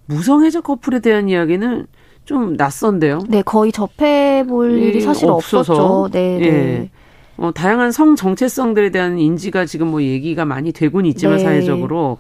[0.07, 1.87] 무성애자 커플에 대한 이야기는
[2.25, 3.21] 좀 낯선데요.
[3.29, 5.75] 네, 거의 접해볼 일이 사실 없어서.
[5.75, 6.09] 없었죠.
[6.13, 6.51] 네, 예.
[6.51, 6.91] 네.
[7.37, 11.43] 어, 다양한 성 정체성들에 대한 인지가 지금 뭐 얘기가 많이 되곤 있지만 네.
[11.43, 12.17] 사회적으로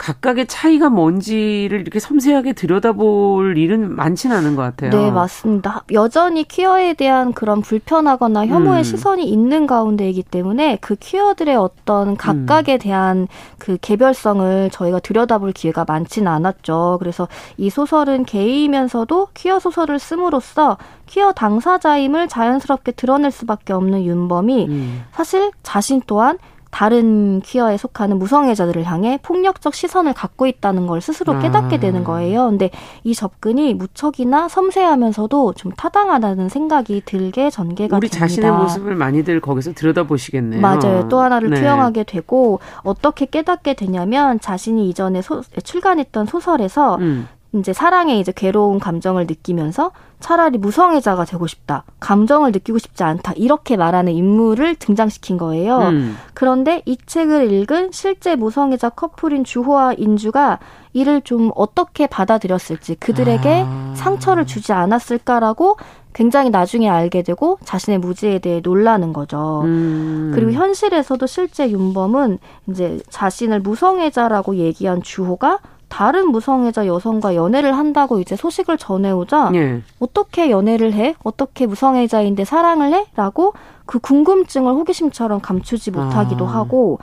[0.00, 4.90] 각각의 차이가 뭔지를 이렇게 섬세하게 들여다볼 일은 많지는 않은 것 같아요.
[4.90, 5.84] 네, 맞습니다.
[5.92, 8.82] 여전히 퀴어에 대한 그런 불편하거나 혐오의 음.
[8.82, 12.78] 시선이 있는 가운데이기 때문에 그 퀴어들의 어떤 각각에 음.
[12.78, 13.28] 대한
[13.58, 16.96] 그 개별성을 저희가 들여다볼 기회가 많지는 않았죠.
[16.98, 17.28] 그래서
[17.58, 20.78] 이 소설은 게이면서도 퀴어 소설을 씀으로써
[21.08, 25.04] 퀴어 당사자임을 자연스럽게 드러낼 수밖에 없는 윤범이 음.
[25.12, 26.38] 사실 자신 또한
[26.70, 31.80] 다른 퀴어에 속하는 무성애자들을 향해 폭력적 시선을 갖고 있다는 걸 스스로 깨닫게 아.
[31.80, 32.46] 되는 거예요.
[32.48, 32.70] 근데
[33.04, 38.26] 이 접근이 무척이나 섬세하면서도 좀 타당하다는 생각이 들게 전개가 우리 됩니다.
[38.26, 40.60] 자신의 모습을 많이들 거기서 들여다보시겠네요.
[40.60, 41.08] 맞아요.
[41.08, 41.60] 또 하나를 네.
[41.60, 47.28] 투영하게 되고 어떻게 깨닫게 되냐면 자신이 이전에 소, 출간했던 소설에서 음.
[47.52, 49.90] 이제 사랑에 이제 괴로운 감정을 느끼면서
[50.20, 51.84] 차라리 무성애자가 되고 싶다.
[51.98, 53.32] 감정을 느끼고 싶지 않다.
[53.36, 55.78] 이렇게 말하는 인물을 등장시킨 거예요.
[55.78, 56.16] 음.
[56.34, 60.58] 그런데 이 책을 읽은 실제 무성애자 커플인 주호와 인주가
[60.92, 63.94] 이를 좀 어떻게 받아들였을지 그들에게 아.
[63.96, 65.76] 상처를 주지 않았을까라고
[66.12, 69.62] 굉장히 나중에 알게 되고 자신의 무지에 대해 놀라는 거죠.
[69.64, 70.32] 음.
[70.34, 72.38] 그리고 현실에서도 실제 윤범은
[72.68, 75.60] 이제 자신을 무성애자라고 얘기한 주호가
[75.90, 79.82] 다른 무성애자 여성과 연애를 한다고 이제 소식을 전해오자 예.
[79.98, 81.14] 어떻게 연애를 해?
[81.22, 83.06] 어떻게 무성애자인데 사랑을 해?
[83.16, 83.52] 라고
[83.84, 86.54] 그 궁금증을 호기심처럼 감추지 못하기도 아.
[86.54, 87.00] 하고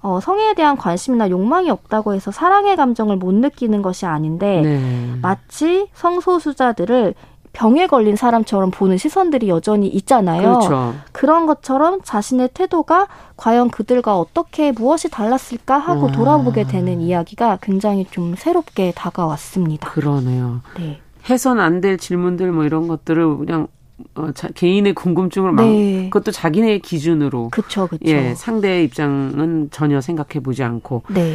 [0.00, 4.80] 어, 성에 대한 관심이나 욕망이 없다고 해서 사랑의 감정을 못 느끼는 것이 아닌데 네.
[5.20, 7.14] 마치 성소수자들을
[7.58, 10.42] 병에 걸린 사람처럼 보는 시선들이 여전히 있잖아요.
[10.42, 10.94] 그렇죠.
[11.10, 16.12] 그런 것처럼 자신의 태도가 과연 그들과 어떻게 무엇이 달랐을까 하고 와.
[16.12, 19.90] 돌아보게 되는 이야기가 굉장히 좀 새롭게 다가왔습니다.
[19.90, 20.60] 그러네요.
[20.78, 21.00] 네.
[21.28, 23.66] 해선 안 될 질문들 뭐 이런 것들을 그냥
[24.14, 26.04] 어, 자, 개인의 궁금증을 막 네.
[26.10, 28.04] 그것도 자기네 기준으로 그쵸, 그쵸.
[28.06, 31.34] 예, 상대의 입장은 전혀 생각해 보지 않고 네.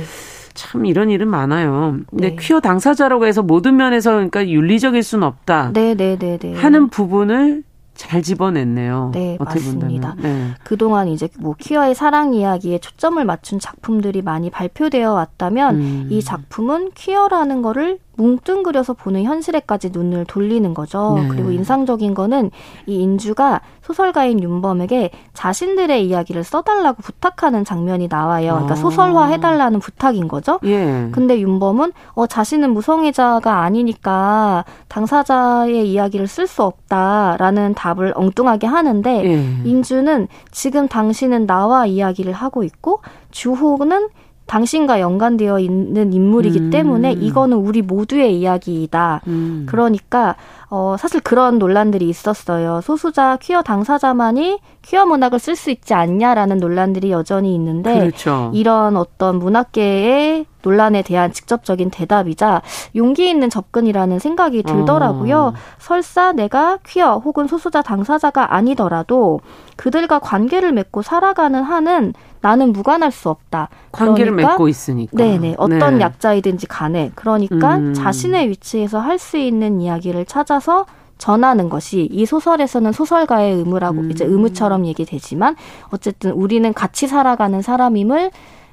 [0.54, 1.98] 참 이런 일은 많아요.
[2.10, 2.36] 근데 네.
[2.36, 5.72] 퀴어 당사자라고 해서 모든 면에서 그러니까 윤리적일 수는 없다.
[5.74, 6.54] 네, 네, 네, 네.
[6.56, 7.64] 하는 부분을
[7.96, 9.12] 잘 집어냈네요.
[9.14, 10.16] 네, 맞습니다.
[10.20, 10.52] 네.
[10.64, 16.08] 그동안 이제 뭐 퀴어의 사랑 이야기에 초점을 맞춘 작품들이 많이 발표되어 왔다면 음.
[16.10, 21.16] 이 작품은 퀴어라는 거를 뭉뚱그려서 보는 현실에까지 눈을 돌리는 거죠.
[21.16, 21.28] 네.
[21.28, 22.52] 그리고 인상적인 거는
[22.86, 28.54] 이 인주가 소설가인 윤범에게 자신들의 이야기를 써달라고 부탁하는 장면이 나와요.
[28.54, 28.76] 그러니까 아.
[28.76, 30.60] 소설화 해달라는 부탁인 거죠.
[30.64, 31.10] 예.
[31.12, 39.68] 근데 윤범은 어 자신은 무성애자가 아니니까 당사자의 이야기를 쓸 수 없다라는 답을 엉뚱하게 하는데 예.
[39.68, 43.02] 인주는 지금 당신은 나와 이야기를 하고 있고
[43.32, 44.10] 주호는
[44.46, 46.70] 당신과 연관되어 있는 인물이기 음.
[46.70, 49.22] 때문에 이거는 우리 모두의 이야기이다.
[49.28, 49.66] 음.
[49.68, 50.36] 그러니까
[50.70, 52.82] 어 사실 그런 논란들이 있었어요.
[52.82, 58.52] 소수자 퀴어 당사자만이 퀴어 문학을 쓸 수 있지 않냐라는 논란들이 여전히 있는데 그렇죠.
[58.54, 62.62] 이런 어떤 문학계의 논란에 대한 직접적인 대답이자
[62.96, 65.38] 용기 있는 접근이라는 생각이 들더라고요.
[65.38, 65.54] 어.
[65.78, 69.42] 설사 내가 퀴어 혹은 소수자 당사자가 아니더라도
[69.76, 73.70] 그들과 관계를 맺고 살아가는 한은 나는 무관할 수 없다.
[73.92, 75.16] 관계를 그러니까, 맺고 있으니까.
[75.16, 75.56] 네네.
[75.58, 76.02] 어떤 네.
[76.02, 77.12] 약자이든지 간에.
[77.16, 77.94] 그러니까 음.
[77.94, 80.86] 자신의 위치에서 할 수 있는 이야기를 찾아서
[81.18, 84.12] 전하는 것이 이 소설에서는 소설가의 의무라고 음.
[84.12, 85.56] 이제 의무처럼 얘기되지만
[85.92, 88.32] 어쨌든 우리는 같이 살아가는 사람임을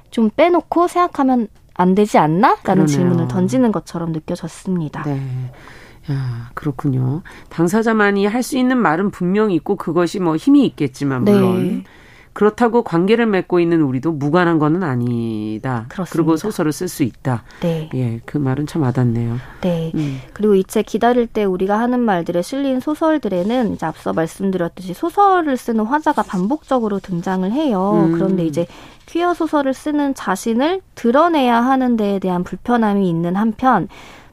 [0.09, 1.47] 좀 빼놓고 생각하면
[1.81, 2.57] 안 되지 않나?
[2.63, 5.03] 라는 질문을 던지는 것처럼 느껴졌습니다.
[5.03, 5.19] 네.
[6.11, 7.21] 야, 그렇군요.
[7.49, 11.83] 당사자만이 할 수 있는 말은 분명히 있고 그것이 뭐 힘이 있겠지만 물론 네.
[12.33, 15.85] 그렇다고 관계를 맺고 있는 우리도 무관한 거는 아니다.
[15.89, 16.11] 그렇습니다.
[16.11, 17.43] 그리고 소설을 쓸 수 있다.
[17.59, 17.89] 네.
[17.93, 19.37] 예, 그 말은 참 와닿네요.
[19.61, 19.91] 네.
[19.95, 20.19] 음.
[20.33, 26.23] 그리고 이제 기다릴 때 우리가 하는 말들에 실린 소설들에는 이제 앞서 말씀드렸듯이 소설을 쓰는 화자가
[26.23, 28.07] 반복적으로 등장을 해요.
[28.07, 28.13] 음.
[28.13, 28.65] 그런데 이제
[29.07, 33.89] 퀴어 소설을 쓰는 자신을 드러내야 하는 데에 대한 불편함이 있는 한편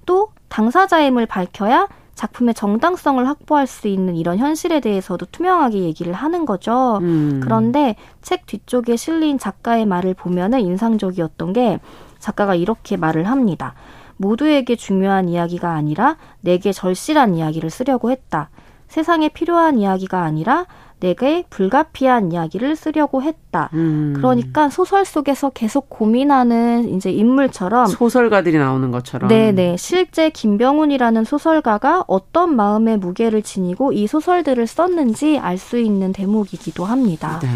[0.07, 1.89] 또 당사자임을 밝혀야
[2.19, 6.99] 작품의 정당성을 확보할 수 있는 이런 현실에 대해서도 투명하게 얘기를 하는 거죠.
[7.01, 7.39] 음.
[7.41, 11.79] 그런데 책 뒤쪽에 실린 작가의 말을 보면은 인상적이었던 게
[12.19, 13.75] 작가가 이렇게 말을 합니다.
[14.16, 18.51] 모두에게 중요한 이야기가 아니라 내게 절실한 이야기를 쓰려고 했다.
[18.89, 20.66] 세상에 필요한 이야기가 아니라
[21.01, 23.71] 내게 불가피한 이야기를 쓰려고 했다.
[23.75, 24.15] 음.
[24.17, 29.29] 그러니까 소설 속에서 계속 고민하는 이제 인물처럼 소설가들이 나오는 것처럼.
[29.29, 29.77] 네네.
[29.77, 37.41] 실제 김병훈이라는 소설가가 어떤 마음의 무게를 지니고 이 소설들을 썼는지 알 수 있는 대목이기도 합니다.
[37.43, 37.49] 네.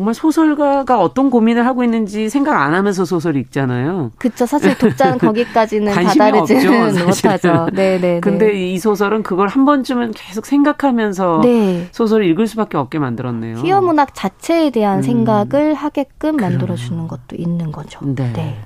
[0.00, 4.12] 정말 소설가가 어떤 고민을 하고 있는지 생각 안 하면서 소설 읽잖아요.
[4.16, 4.46] 그렇죠.
[4.46, 7.68] 사실 독자는 거기까지는 다다르지는 못하죠.
[7.74, 8.18] 네, 네.
[8.20, 11.88] 근데 이 소설은 그걸 한 번쯤은 계속 생각하면서 네.
[11.92, 13.56] 소설을 읽을 수밖에 없게 만들었네요.
[13.56, 15.02] 휘어 문학 자체에 대한 음.
[15.02, 18.00] 생각을 하게끔 만들어 주는 것도 있는 거죠.
[18.02, 18.32] 네.
[18.32, 18.58] 네.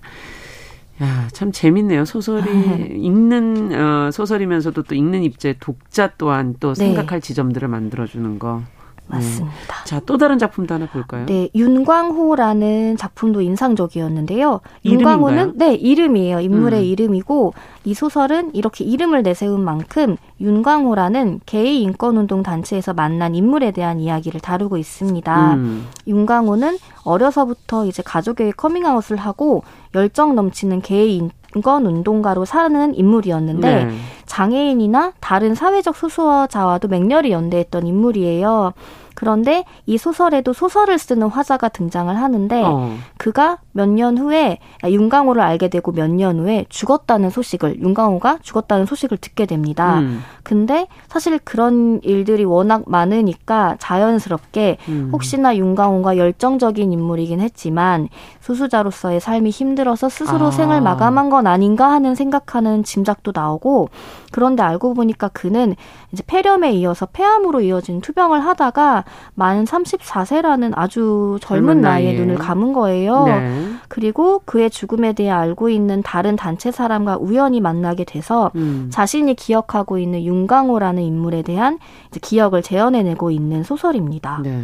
[1.02, 2.04] 야, 참 재밌네요.
[2.04, 2.44] 소설이
[3.02, 6.86] 읽는 어, 소설이면서도 또 읽는 입체 독자 또한 또 네.
[6.86, 8.62] 생각할 지점들을 만들어 주는 거.
[9.06, 9.54] 맞습니다.
[9.54, 9.84] 음.
[9.84, 11.26] 자, 또 다른 작품도 하나 볼까요?
[11.26, 14.60] 네, 윤광호라는 작품도 인상적이었는데요.
[14.84, 16.40] 윤광호는 네, 이름이에요.
[16.40, 16.84] 인물의 음.
[16.84, 24.00] 이름이고 이 소설은 이렇게 이름을 내세운 만큼 윤광호라는 게이 인권 운동 단체에서 만난 인물에 대한
[24.00, 25.54] 이야기를 다루고 있습니다.
[25.54, 25.86] 음.
[26.06, 33.94] 윤광호는 어려서부터 이제 가족에게 커밍아웃을 하고 열정 넘치는 게이 인권 운동가로 사는 인물이었는데 네.
[34.26, 38.72] 장애인이나 다른 사회적 소수자와도 맹렬히 연대했던 인물이에요.
[39.14, 42.96] 그런데 이 소설에도 소설을 쓰는 화자가 등장을 하는데 어.
[43.16, 49.16] 그가 몇 년 후에 윤강호를 알게 되고 몇 년 후에 죽었다는 소식을 윤강호가 죽었다는 소식을
[49.18, 49.98] 듣게 됩니다.
[50.00, 50.22] 음.
[50.42, 55.10] 근데 사실 그런 일들이 워낙 많으니까 자연스럽게 음.
[55.12, 58.08] 혹시나 윤강호가 열정적인 인물이긴 했지만
[58.40, 60.50] 소수자로서의 삶이 힘들어서 스스로 아.
[60.50, 63.88] 생을 마감한 건 아닌가 하는 생각하는 짐작도 나오고
[64.32, 65.74] 그런데 알고 보니까 그는
[66.12, 69.03] 이제 폐렴에 이어서 폐암으로 이어진 투병을 하다가
[69.34, 73.24] 만 34세라는 아주 젊은, 나이에, 나이에 눈을 감은 거예요.
[73.24, 73.66] 네.
[73.88, 78.88] 그리고 그의 죽음에 대해 알고 있는 다른 단체 사람과 우연히 만나게 돼서 음.
[78.90, 81.78] 자신이 기억하고 있는 윤강호라는 인물에 대한
[82.20, 84.40] 기억을 재현해내고 있는 소설입니다.
[84.42, 84.62] 네.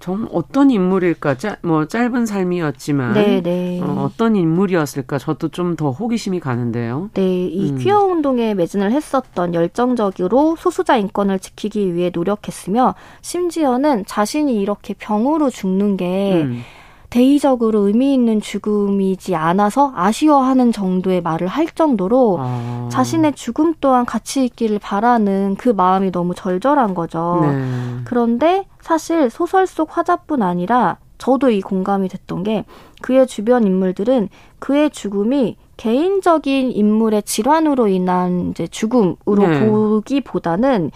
[0.00, 1.36] 좀 어떤 인물일까?
[1.36, 3.80] 짜, 뭐 짧은 삶이었지만 네, 네.
[3.82, 5.18] 어, 떤 인물이었을까?
[5.18, 7.10] 저도 좀 더 호기심이 가는데요.
[7.14, 7.78] 네, 이 음.
[7.78, 15.96] 퀴어 운동에 매진을 했었던 열정적으로 소수자 인권을 지키기 위해 노력했으며 심지어는 자신이 이렇게 병으로 죽는
[15.96, 16.62] 게 음.
[17.10, 22.88] 대의적으로 의미 있는 죽음이지 않아서 아쉬워하는 정도의 말을 할 정도로 아.
[22.92, 27.40] 자신의 죽음 또한 가치 있기를 바라는 그 마음이 너무 절절한 거죠.
[27.42, 28.02] 네.
[28.04, 32.64] 그런데 사실 소설 속 화자뿐 아니라 저도 이 공감이 됐던 게
[33.00, 34.28] 그의 주변 인물들은
[34.58, 39.66] 그의 죽음이 개인적인 인물의 질환으로 인한 이제 죽음으로 네.
[39.66, 40.90] 보기보다는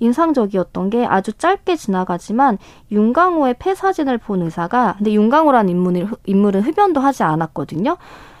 [0.00, 2.58] 인상적이었던 게 아주 짧게 지나가지만
[2.90, 7.96] 윤강호의 폐 사진을 본 의사가 근데 윤강호라는 인물을, 인물은 흡연도 하지 않았거든요.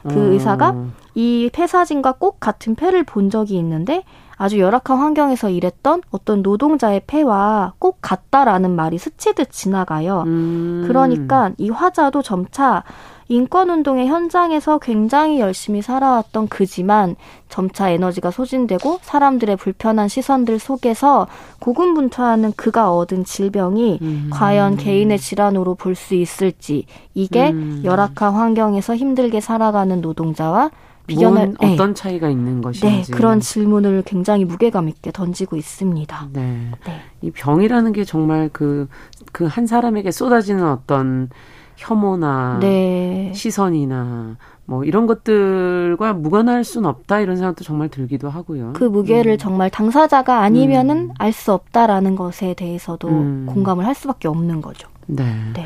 [0.08, 0.32] 그 음.
[0.32, 0.74] 의사가
[1.14, 4.04] 이 폐 사진과 꼭 같은 폐를 본 적이 있는데
[4.36, 10.22] 아주 열악한 환경에서 일했던 어떤 노동자의 폐와 꼭 같다라는 말이 스치듯 지나가요.
[10.26, 10.84] 음.
[10.86, 12.84] 그러니까 이 화자도 점차
[13.28, 17.14] 인권운동의 현장에서 굉장히 열심히 살아왔던 그지만
[17.48, 21.26] 점차 에너지가 소진되고 사람들의 불편한 시선들 속에서
[21.60, 24.30] 고군분투하는 그가 얻은 질병이 음.
[24.32, 27.82] 과연 개인의 질환으로 볼 수 있을지 이게 음.
[27.84, 30.70] 열악한 환경에서 힘들게 살아가는 노동자와
[31.08, 31.72] 비견을 네.
[31.74, 36.28] 어떤 차이가 있는 것인지 네, 그런 질문을 굉장히 무게감 있게 던지고 있습니다.
[36.34, 36.70] 네.
[36.86, 37.00] 네.
[37.22, 38.86] 이 병이라는 게 정말 그
[39.32, 41.30] 그 한 사람에게 쏟아지는 어떤
[41.78, 43.32] 혐오나 네.
[43.34, 48.74] 시선이나 뭐 이런 것들과 무관할 수는 없다 이런 생각도 정말 들기도 하고요.
[48.74, 49.38] 그 무게를 음.
[49.38, 51.14] 정말 당사자가 아니면은 음.
[51.18, 53.46] 알수 없다라는 것에 대해서도 음.
[53.48, 54.88] 공감을 할 수밖에 없는 거죠.
[55.06, 55.24] 네.
[55.54, 55.64] 네.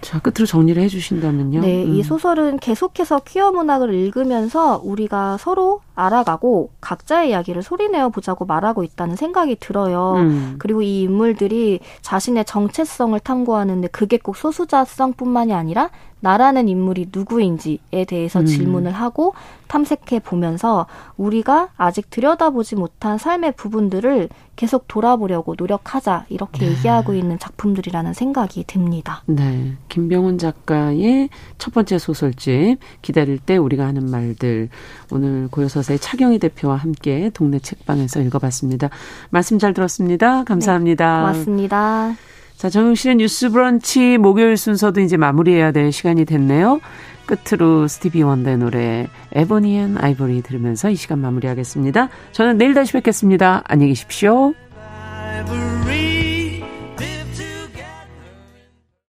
[0.00, 1.60] 자, 끝으로 정리를 해 주신다면요.
[1.60, 2.02] 네, 이 음.
[2.02, 9.56] 소설은 계속해서 퀴어 문학을 읽으면서 우리가 서로 알아가고 각자의 이야기를 소리내어 보자고 말하고 있다는 생각이
[9.56, 10.14] 들어요.
[10.16, 10.54] 음.
[10.58, 15.90] 그리고 이 인물들이 자신의 정체성을 탐구하는데 그게 꼭 소수자성뿐만이 아니라
[16.20, 18.46] 나라는 인물이 누구인지에 대해서 음.
[18.46, 19.34] 질문을 하고
[19.68, 20.86] 탐색해 보면서
[21.16, 26.72] 우리가 아직 들여다보지 못한 삶의 부분들을 계속 돌아보려고 노력하자 이렇게 네.
[26.72, 29.22] 얘기하고 있는 작품들이라는 생각이 듭니다.
[29.26, 31.28] 네, 김병훈 작가의
[31.58, 34.70] 첫 번째 소설집 기다릴 때 우리가 하는 말들
[35.12, 38.90] 오늘 고요서 사의 차경희 대표와 함께 동네 책방에서 읽어봤습니다.
[39.30, 40.42] 말씀 잘 들었습니다.
[40.42, 41.16] 감사합니다.
[41.16, 42.16] 네, 고맙습니다.
[42.56, 46.80] 자, 정용실의 뉴스 브런치 목요일 순서도 이제 마무리해야 될 시간이 됐네요.
[47.26, 52.08] 끝으로 스티비 원더의 노래 Ebony and Ivory 들으면서 이 시간 마무리하겠습니다.
[52.32, 53.62] 저는 내일 다시 뵙겠습니다.
[53.66, 54.54] 안녕히 계십시오.